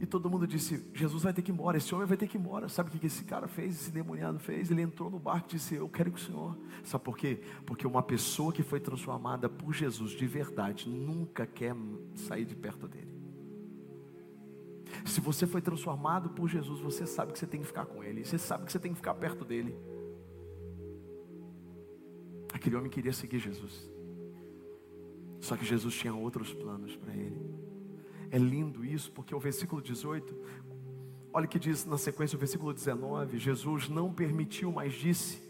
[0.00, 2.37] E todo mundo disse: Jesus vai ter que ir embora, esse homem vai ter que
[2.37, 2.68] ir embora.
[2.68, 4.70] Sabe o que esse cara fez, esse demoniado fez?
[4.70, 6.57] Ele entrou no barco e disse: Eu quero que o Senhor.
[6.85, 7.40] Sabe por quê?
[7.66, 11.74] Porque uma pessoa que foi transformada por Jesus de verdade nunca quer
[12.14, 13.18] sair de perto dele.
[15.04, 18.24] Se você foi transformado por Jesus, você sabe que você tem que ficar com ele,
[18.24, 19.76] você sabe que você tem que ficar perto dele.
[22.52, 23.90] Aquele homem queria seguir Jesus.
[25.48, 27.40] Só que Jesus tinha outros planos para ele.
[28.30, 30.37] É lindo isso, porque o versículo 18,
[31.32, 35.40] olha o que diz na sequência o versículo 19: Jesus não permitiu, mas disse: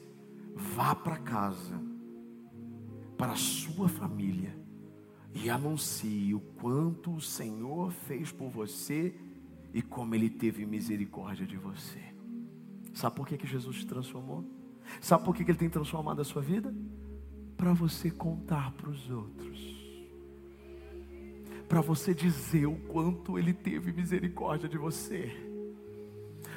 [0.55, 1.83] vá para casa,
[3.17, 4.57] para a sua família,
[5.35, 9.13] e anuncie o quanto o Senhor fez por você
[9.75, 11.99] e como Ele teve misericórdia de você.
[12.95, 14.45] Sabe por que, que Jesus te transformou?
[15.01, 16.73] Sabe por que, que Ele tem transformado a sua vida?
[17.57, 19.78] Para você contar para os outros
[21.69, 25.31] para você dizer o quanto Ele teve misericórdia de você.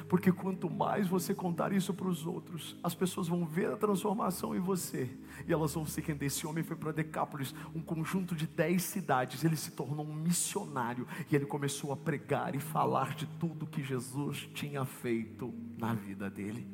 [0.08, 4.54] Porque quanto mais você contar isso para os outros, as pessoas vão ver a transformação
[4.54, 5.08] em você.
[5.46, 6.26] E elas vão se render.
[6.26, 9.42] Esse homem foi para Decápolis, um conjunto de dez cidades.
[9.42, 11.06] Ele se tornou um missionário.
[11.30, 16.28] E ele começou a pregar e falar de tudo que Jesus tinha feito na vida
[16.28, 16.68] dele.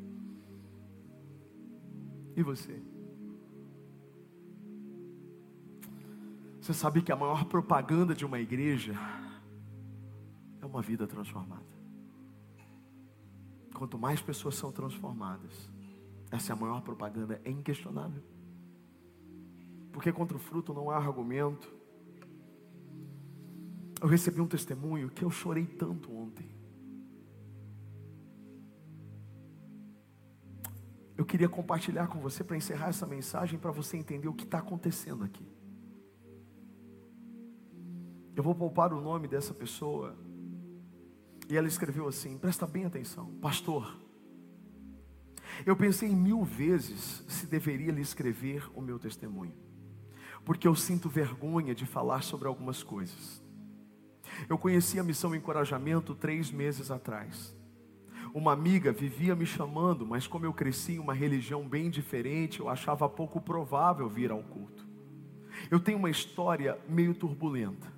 [2.36, 2.87] E você?
[6.68, 8.92] Você sabe que a maior propaganda de uma igreja
[10.60, 11.64] é uma vida transformada.
[13.72, 15.70] Quanto mais pessoas são transformadas,
[16.30, 18.22] essa é a maior propaganda, é inquestionável.
[19.90, 21.74] Porque contra o fruto não há argumento.
[23.98, 26.54] Eu recebi um testemunho que eu chorei tanto ontem.
[31.16, 34.58] Eu queria compartilhar com você para encerrar essa mensagem, para você entender o que está
[34.58, 35.57] acontecendo aqui.
[38.38, 40.16] Eu vou poupar o nome dessa pessoa.
[41.50, 43.98] E ela escreveu assim: presta bem atenção, pastor.
[45.66, 49.56] Eu pensei mil vezes se deveria lhe escrever o meu testemunho,
[50.44, 53.42] porque eu sinto vergonha de falar sobre algumas coisas.
[54.48, 57.56] Eu conheci a missão Encorajamento três meses atrás.
[58.32, 62.68] Uma amiga vivia me chamando, mas como eu cresci em uma religião bem diferente, eu
[62.68, 64.86] achava pouco provável vir ao culto.
[65.68, 67.97] Eu tenho uma história meio turbulenta.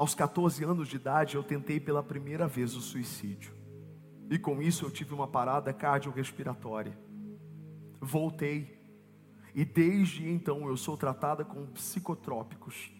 [0.00, 3.52] Aos 14 anos de idade, eu tentei pela primeira vez o suicídio.
[4.30, 6.98] E com isso eu tive uma parada cardiorrespiratória.
[8.00, 8.80] Voltei.
[9.54, 12.90] E desde então eu sou tratada com psicotrópicos.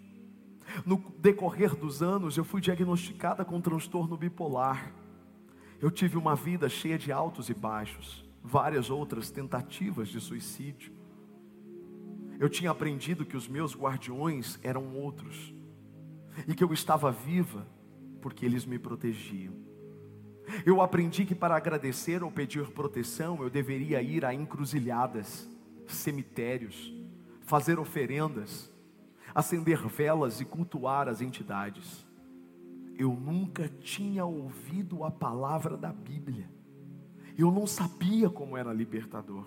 [0.85, 4.93] No decorrer dos anos, eu fui diagnosticada com transtorno bipolar.
[5.81, 10.93] Eu tive uma vida cheia de altos e baixos, várias outras tentativas de suicídio.
[12.39, 15.55] Eu tinha aprendido que os meus guardiões eram outros,
[16.47, 17.67] e que eu estava viva
[18.21, 19.55] porque eles me protegiam.
[20.65, 25.49] Eu aprendi que para agradecer ou pedir proteção, eu deveria ir a encruzilhadas,
[25.87, 26.93] cemitérios,
[27.43, 28.71] fazer oferendas,
[29.35, 32.07] acender velas e cultuar as entidades.
[32.99, 36.51] Eu nunca tinha ouvido a palavra da Bíblia.
[37.39, 39.47] Eu não sabia como era libertador.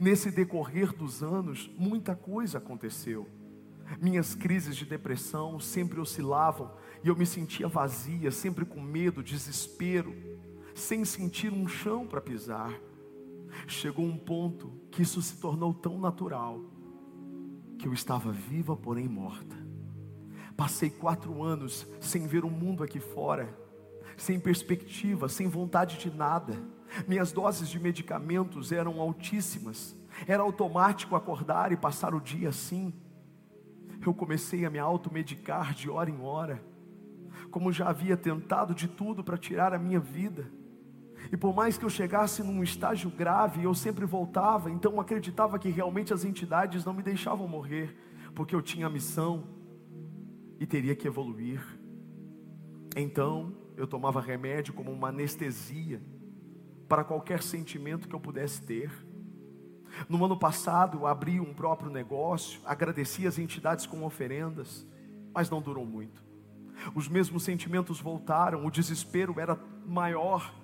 [0.00, 3.28] Nesse decorrer dos anos, muita coisa aconteceu.
[4.00, 6.72] Minhas crises de depressão sempre oscilavam
[7.02, 10.14] e eu me sentia vazia, sempre com medo, desespero,
[10.74, 12.72] sem sentir um chão para pisar.
[13.66, 16.60] Chegou um ponto que isso se tornou tão natural
[17.78, 19.56] que eu estava viva, porém morta.
[20.56, 23.54] Passei quatro anos sem ver o mundo aqui fora,
[24.16, 26.58] sem perspectiva, sem vontade de nada.
[27.06, 29.94] Minhas doses de medicamentos eram altíssimas.
[30.26, 32.92] Era automático acordar e passar o dia assim.
[34.04, 36.62] Eu comecei a me automedicar de hora em hora,
[37.50, 40.50] como já havia tentado de tudo para tirar a minha vida.
[41.32, 45.70] E por mais que eu chegasse num estágio grave, eu sempre voltava, então acreditava que
[45.70, 47.96] realmente as entidades não me deixavam morrer,
[48.34, 49.44] porque eu tinha missão
[50.60, 51.60] e teria que evoluir.
[52.96, 56.00] Então, eu tomava remédio como uma anestesia
[56.88, 58.90] para qualquer sentimento que eu pudesse ter.
[60.08, 64.86] No ano passado, eu abri um próprio negócio, agradeci as entidades com oferendas,
[65.34, 66.24] mas não durou muito.
[66.94, 70.54] Os mesmos sentimentos voltaram, o desespero era maior.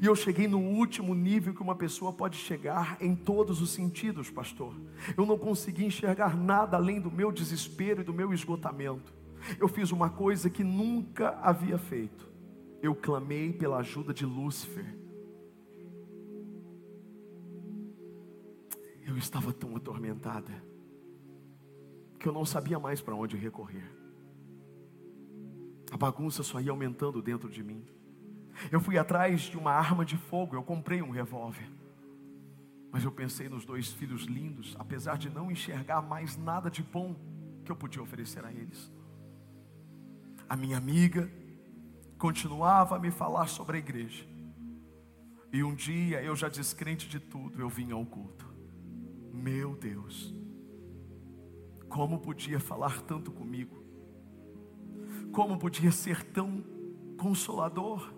[0.00, 4.30] E eu cheguei no último nível que uma pessoa pode chegar em todos os sentidos,
[4.30, 4.74] pastor.
[5.16, 9.14] Eu não consegui enxergar nada além do meu desespero e do meu esgotamento.
[9.58, 12.28] Eu fiz uma coisa que nunca havia feito.
[12.82, 15.05] Eu clamei pela ajuda de Lúcifer.
[19.06, 20.52] Eu estava tão atormentada
[22.18, 23.88] que eu não sabia mais para onde recorrer.
[25.92, 27.86] A bagunça só ia aumentando dentro de mim.
[28.72, 31.70] Eu fui atrás de uma arma de fogo, eu comprei um revólver.
[32.90, 37.14] Mas eu pensei nos dois filhos lindos, apesar de não enxergar mais nada de bom
[37.64, 38.92] que eu podia oferecer a eles.
[40.48, 41.30] A minha amiga
[42.18, 44.26] continuava a me falar sobre a igreja.
[45.52, 48.55] E um dia, eu já descrente de tudo, eu vim ao culto.
[49.36, 50.34] Meu Deus,
[51.88, 53.76] como podia falar tanto comigo?
[55.32, 56.64] Como podia ser tão
[57.18, 58.16] consolador?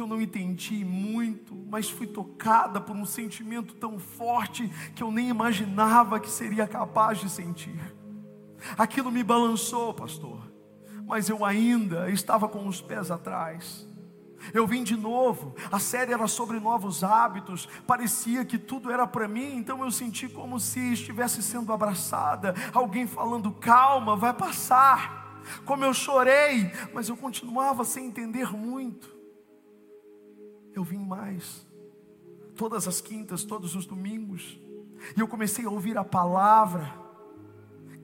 [0.00, 5.28] eu não entendi muito, mas fui tocada por um sentimento tão forte que eu nem
[5.28, 7.80] imaginava que seria capaz de sentir.
[8.76, 10.52] Aquilo me balançou, pastor,
[11.06, 13.88] mas eu ainda estava com os pés atrás.
[14.52, 19.26] Eu vim de novo, a série era sobre novos hábitos, parecia que tudo era para
[19.26, 25.22] mim, então eu senti como se estivesse sendo abraçada, alguém falando: calma, vai passar.
[25.66, 29.14] Como eu chorei, mas eu continuava sem entender muito
[30.74, 31.66] eu vim mais.
[32.56, 34.58] Todas as quintas, todos os domingos.
[35.16, 36.92] E eu comecei a ouvir a palavra.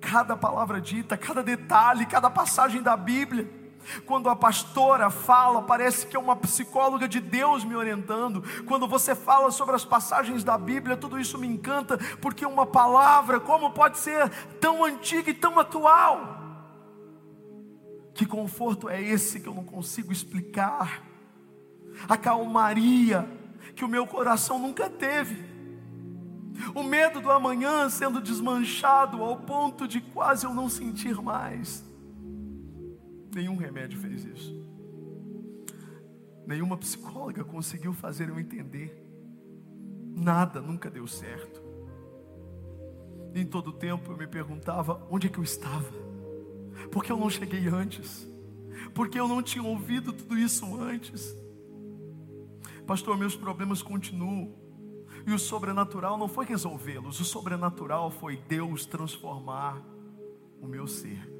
[0.00, 3.59] Cada palavra dita, cada detalhe, cada passagem da Bíblia.
[4.06, 8.42] Quando a pastora fala, parece que é uma psicóloga de Deus me orientando.
[8.66, 13.40] Quando você fala sobre as passagens da Bíblia, tudo isso me encanta, porque uma palavra,
[13.40, 14.28] como pode ser
[14.60, 16.38] tão antiga e tão atual?
[18.14, 21.10] Que conforto é esse que eu não consigo explicar?
[22.08, 23.28] a calmaria
[23.74, 25.48] que o meu coração nunca teve.
[26.74, 31.84] O medo do amanhã sendo desmanchado ao ponto de quase eu não sentir mais.
[33.34, 34.70] Nenhum remédio fez isso.
[36.46, 39.06] Nenhuma psicóloga conseguiu fazer eu entender.
[40.16, 41.62] Nada nunca deu certo.
[43.34, 45.90] Em todo tempo eu me perguntava onde é que eu estava.
[46.90, 48.28] Por que eu não cheguei antes?
[48.94, 51.36] Por que eu não tinha ouvido tudo isso antes?
[52.86, 54.52] Pastor, meus problemas continuam.
[55.26, 59.80] E o sobrenatural não foi resolvê-los, o sobrenatural foi Deus transformar
[60.60, 61.30] o meu ser,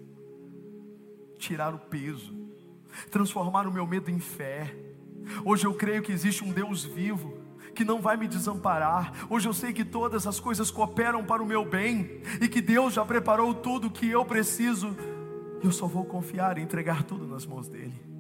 [1.41, 2.33] tirar o peso,
[3.11, 4.73] transformar o meu medo em fé.
[5.45, 7.41] Hoje eu creio que existe um Deus vivo
[7.75, 9.13] que não vai me desamparar.
[9.29, 12.95] Hoje eu sei que todas as coisas cooperam para o meu bem e que Deus
[12.95, 14.97] já preparou tudo o que eu preciso.
[15.63, 18.11] Eu só vou confiar e entregar tudo nas mãos dele.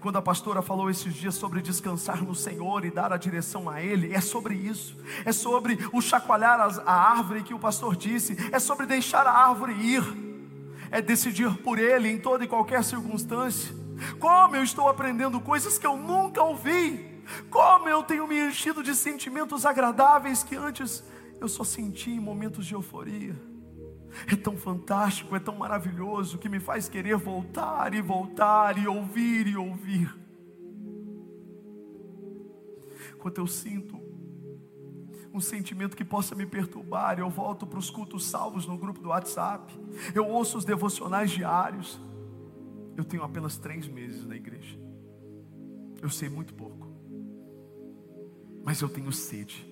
[0.00, 3.82] Quando a pastora falou esses dias sobre descansar no Senhor e dar a direção a
[3.82, 8.58] Ele, é sobre isso, é sobre o chacoalhar a árvore que o pastor disse, é
[8.58, 10.02] sobre deixar a árvore ir,
[10.92, 13.74] é decidir por Ele em toda e qualquer circunstância.
[14.20, 18.94] Como eu estou aprendendo coisas que eu nunca ouvi, como eu tenho me enchido de
[18.94, 21.02] sentimentos agradáveis que antes
[21.40, 23.34] eu só senti em momentos de euforia.
[24.30, 29.46] É tão fantástico, é tão maravilhoso que me faz querer voltar e voltar e ouvir
[29.46, 30.14] e ouvir.
[33.18, 34.01] Quando eu sinto
[35.32, 39.08] um sentimento que possa me perturbar, eu volto para os cultos salvos no grupo do
[39.08, 39.72] WhatsApp,
[40.14, 42.00] eu ouço os devocionais diários.
[42.96, 44.78] Eu tenho apenas três meses na igreja,
[46.02, 46.88] eu sei muito pouco,
[48.62, 49.66] mas eu tenho sede,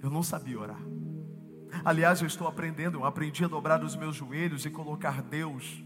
[0.00, 0.80] eu não sabia orar.
[1.84, 5.82] Aliás, eu estou aprendendo, eu aprendi a dobrar os meus joelhos e colocar Deus,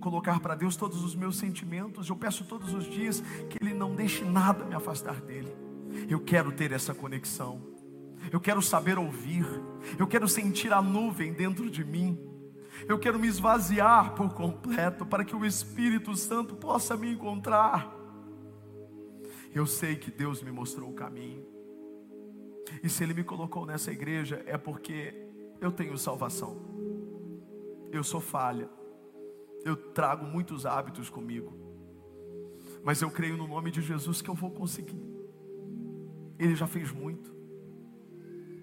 [0.00, 2.08] colocar para Deus todos os meus sentimentos.
[2.08, 5.61] Eu peço todos os dias que Ele não deixe nada me afastar dele.
[6.08, 7.60] Eu quero ter essa conexão.
[8.30, 9.44] Eu quero saber ouvir.
[9.98, 12.18] Eu quero sentir a nuvem dentro de mim.
[12.88, 17.92] Eu quero me esvaziar por completo para que o Espírito Santo possa me encontrar.
[19.54, 21.44] Eu sei que Deus me mostrou o caminho.
[22.82, 25.14] E se Ele me colocou nessa igreja é porque
[25.60, 26.56] eu tenho salvação.
[27.92, 28.68] Eu sou falha.
[29.64, 31.52] Eu trago muitos hábitos comigo.
[32.82, 35.11] Mas eu creio no nome de Jesus que eu vou conseguir.
[36.42, 37.32] Ele já fez muito.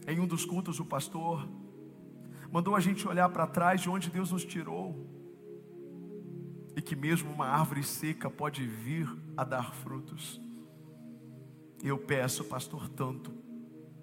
[0.05, 1.47] Em um dos cultos, o pastor
[2.51, 5.07] mandou a gente olhar para trás de onde Deus nos tirou.
[6.75, 9.07] E que mesmo uma árvore seca pode vir
[9.37, 10.41] a dar frutos.
[11.81, 13.31] Eu peço, pastor, tanto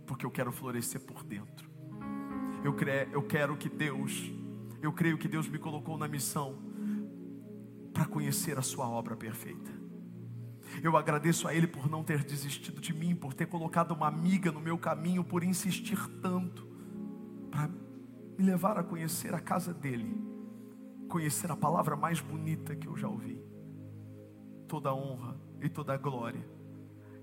[0.06, 1.68] porque eu quero florescer por dentro.
[2.64, 4.32] Eu, creio, eu quero que Deus,
[4.80, 6.56] eu creio que Deus me colocou na missão
[7.92, 9.75] para conhecer a Sua obra perfeita.
[10.82, 14.52] Eu agradeço a Ele por não ter desistido de mim, por ter colocado uma amiga
[14.52, 16.66] no meu caminho, por insistir tanto
[17.50, 20.20] para me levar a conhecer a casa dele,
[21.08, 23.40] conhecer a palavra mais bonita que eu já ouvi.
[24.68, 26.46] Toda honra e toda glória.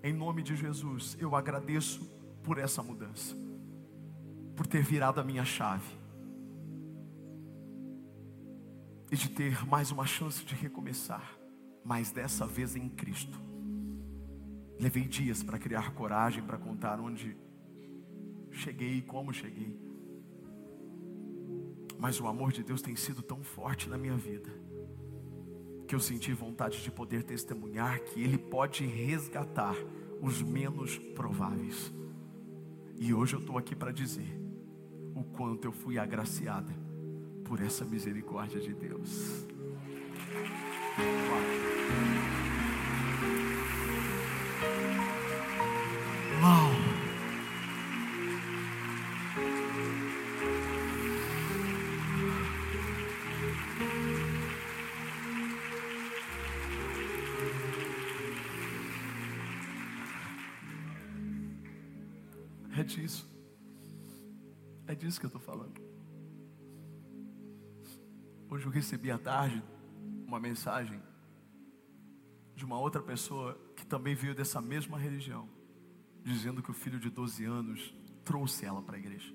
[0.02, 2.02] Em nome de Jesus, eu agradeço
[2.44, 3.36] por essa mudança,
[4.56, 6.04] por ter virado a minha chave
[9.12, 11.38] e de ter mais uma chance de recomeçar,
[11.84, 13.40] mas dessa vez em Cristo.
[14.80, 17.36] Levei dias para criar coragem para contar onde
[18.52, 19.78] cheguei e como cheguei.
[22.00, 24.50] Mas o amor de Deus tem sido tão forte na minha vida
[25.88, 29.76] que eu senti vontade de poder testemunhar que Ele pode resgatar
[30.22, 31.94] os menos prováveis.
[32.98, 34.28] E hoje eu estou aqui para dizer
[35.14, 36.74] o quanto eu fui agraciada
[37.44, 39.46] por essa misericórdia de Deus.
[62.76, 63.30] É disso.
[64.88, 65.80] É disso que eu estou falando.
[68.50, 69.64] Hoje eu recebi à tarde
[70.34, 71.00] uma mensagem
[72.56, 75.48] de uma outra pessoa que também veio dessa mesma religião,
[76.24, 77.94] dizendo que o filho de 12 anos
[78.26, 79.32] trouxe ela para a igreja.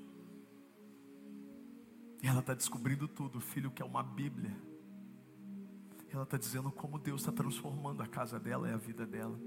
[2.20, 4.57] E ela está descobrindo tudo, o filho que é uma Bíblia.
[6.11, 9.38] Ela está dizendo como Deus está transformando a casa dela e a vida dela.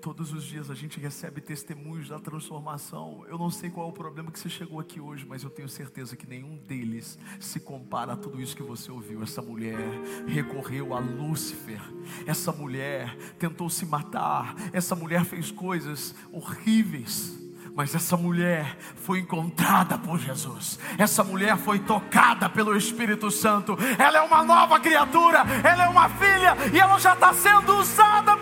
[0.00, 3.24] Todos os dias a gente recebe testemunhos da transformação.
[3.28, 5.68] Eu não sei qual é o problema que você chegou aqui hoje, mas eu tenho
[5.68, 9.22] certeza que nenhum deles se compara a tudo isso que você ouviu.
[9.22, 9.78] Essa mulher
[10.26, 11.80] recorreu a Lúcifer.
[12.26, 14.54] Essa mulher tentou se matar.
[14.72, 17.42] Essa mulher fez coisas horríveis.
[17.74, 20.78] Mas essa mulher foi encontrada por Jesus.
[20.98, 23.76] Essa mulher foi tocada pelo Espírito Santo.
[23.98, 25.38] Ela é uma nova criatura.
[25.64, 26.54] Ela é uma filha.
[26.72, 28.36] E ela já está sendo usada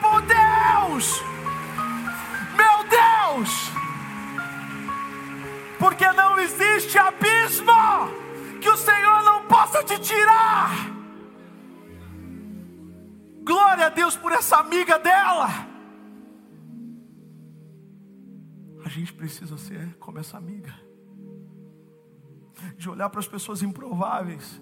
[1.01, 1.23] Deus.
[2.57, 3.71] Meu Deus!
[5.79, 7.73] Porque não existe abismo
[8.61, 10.71] que o Senhor não possa te tirar.
[13.43, 15.49] Glória a Deus por essa amiga dela.
[18.85, 20.75] A gente precisa ser como essa amiga,
[22.77, 24.61] de olhar para as pessoas improváveis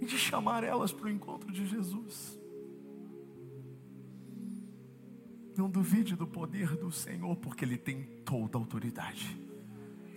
[0.00, 2.38] e de chamar elas para o encontro de Jesus.
[5.58, 9.36] Não duvide do poder do Senhor, porque Ele tem toda a autoridade,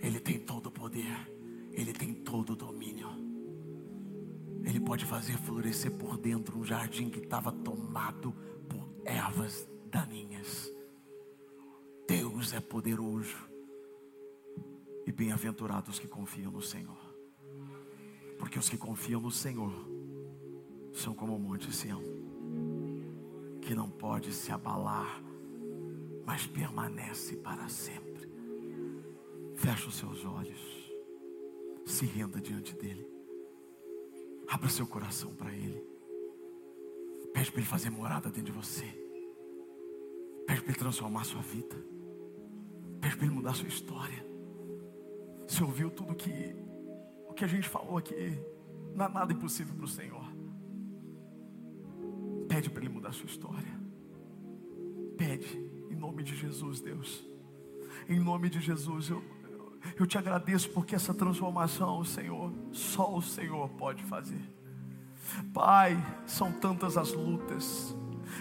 [0.00, 1.18] Ele tem todo o poder,
[1.72, 3.08] Ele tem todo o domínio.
[4.64, 8.32] Ele pode fazer florescer por dentro um jardim que estava tomado
[8.68, 10.70] por ervas daninhas.
[12.06, 13.36] Deus é poderoso.
[15.04, 17.16] E bem-aventurados que confiam no Senhor.
[18.38, 19.72] Porque os que confiam no Senhor
[20.92, 22.00] são como o monte Sião,
[23.60, 25.31] que não pode se abalar
[26.24, 28.30] mas permanece para sempre.
[29.54, 30.92] Feche os seus olhos,
[31.84, 33.06] se renda diante dEle,
[34.48, 35.84] abra seu coração para Ele,
[37.32, 38.86] pede para Ele fazer morada dentro de você,
[40.46, 41.76] pede para Ele transformar sua vida,
[43.00, 44.26] pede para Ele mudar sua história.
[45.46, 46.56] Você ouviu tudo que
[47.28, 48.38] o que a gente falou aqui?
[48.94, 50.24] Não há nada impossível para o Senhor.
[52.48, 53.80] Pede para Ele mudar sua história.
[55.16, 57.22] Pede, em nome de Jesus, Deus.
[58.08, 59.22] Em nome de Jesus, eu,
[59.98, 64.40] eu te agradeço porque essa transformação, Senhor, só o Senhor pode fazer.
[65.52, 67.94] Pai, são tantas as lutas,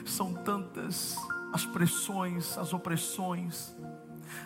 [0.05, 1.17] são tantas
[1.53, 3.75] as pressões, as opressões.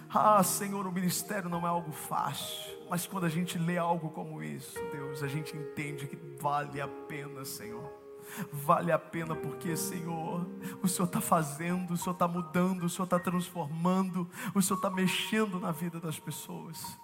[0.10, 4.42] Ah, Senhor, o ministério não é algo fácil, mas quando a gente lê algo como
[4.42, 8.05] isso, Deus, a gente entende que vale a pena, Senhor
[8.52, 10.46] vale a pena, porque, Senhor,
[10.82, 14.90] o Senhor está fazendo, o Senhor está mudando, o Senhor está transformando, o Senhor está
[14.90, 17.00] mexendo na vida das pessoas,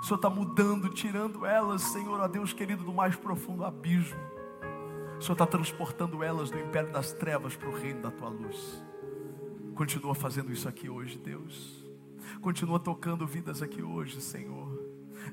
[0.00, 4.20] o Senhor está mudando, tirando elas, Senhor, a Deus querido, do mais profundo abismo,
[5.18, 8.84] o Senhor está transportando elas do império das trevas para o reino da tua luz.
[9.74, 11.84] Continua fazendo isso aqui hoje, Deus.
[12.40, 14.68] Continua tocando vidas aqui hoje, Senhor.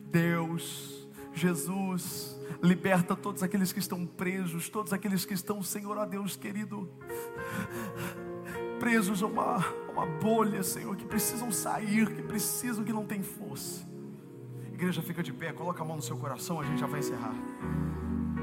[0.05, 1.02] Deus,
[1.33, 6.89] Jesus, liberta todos aqueles que estão presos, todos aqueles que estão, Senhor, a Deus querido,
[8.79, 9.57] presos a uma,
[9.91, 13.85] uma bolha, Senhor, que precisam sair, que precisam, que não tem força.
[14.71, 17.35] Igreja, fica de pé, coloca a mão no seu coração, a gente já vai encerrar.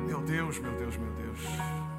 [0.07, 1.90] Meu Deus, meu Deus, meu Deus.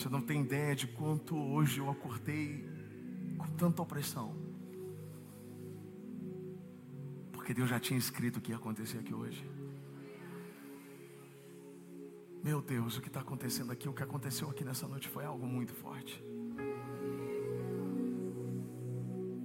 [0.00, 2.66] Você não tem ideia de quanto hoje eu acordei
[3.36, 4.34] com tanta opressão.
[7.30, 9.46] Porque Deus já tinha escrito o que ia acontecer aqui hoje.
[12.42, 15.46] Meu Deus, o que está acontecendo aqui, o que aconteceu aqui nessa noite foi algo
[15.46, 16.24] muito forte.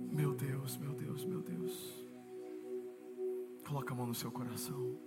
[0.09, 2.07] Meu Deus, meu Deus, meu Deus.
[3.67, 4.97] Coloca a mão no seu coração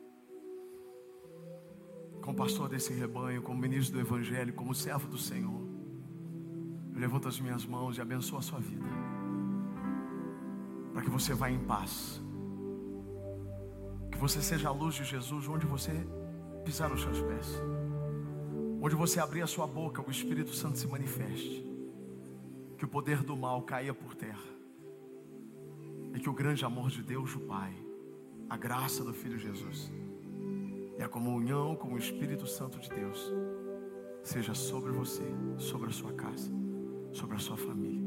[2.20, 5.66] como pastor desse rebanho, como ministro do Evangelho, como servo do Senhor,
[6.94, 8.86] eu levanto as minhas mãos e abençoo a sua vida,
[10.92, 12.20] para que você vá em paz,
[14.10, 15.92] que você seja a luz de Jesus onde você
[16.64, 17.62] pisar os seus pés,
[18.80, 21.64] onde você abrir a sua boca, o Espírito Santo se manifeste,
[22.76, 24.58] que o poder do mal caia por terra,
[26.14, 27.74] e que o grande amor de Deus, o Pai,
[28.50, 29.90] a graça do Filho Jesus,
[30.98, 33.32] e a comunhão com o Espírito Santo de Deus
[34.24, 35.22] seja sobre você,
[35.56, 36.50] sobre a sua casa,
[37.12, 38.04] sobre a sua família,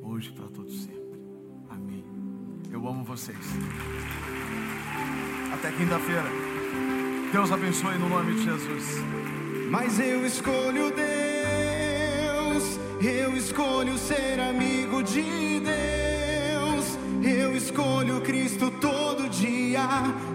[0.00, 1.20] hoje para todos sempre.
[1.68, 2.04] Amém.
[2.72, 3.36] Eu amo vocês.
[5.52, 6.30] Até quinta-feira.
[7.32, 8.84] Deus abençoe no nome de Jesus.
[9.70, 18.99] Mas eu escolho Deus, eu escolho ser amigo de Deus, eu escolho Cristo todo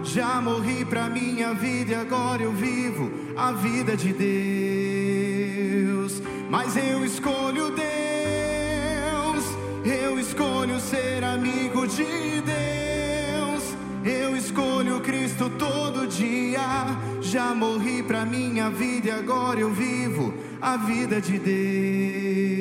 [0.02, 6.22] Já morri pra minha vida e agora eu vivo a vida de Deus.
[6.48, 9.44] Mas eu escolho Deus,
[9.84, 13.74] eu escolho ser amigo de Deus.
[14.04, 16.96] Eu escolho Cristo todo dia.
[17.20, 20.32] Já morri pra minha vida e agora eu vivo
[20.62, 22.55] a vida de Deus.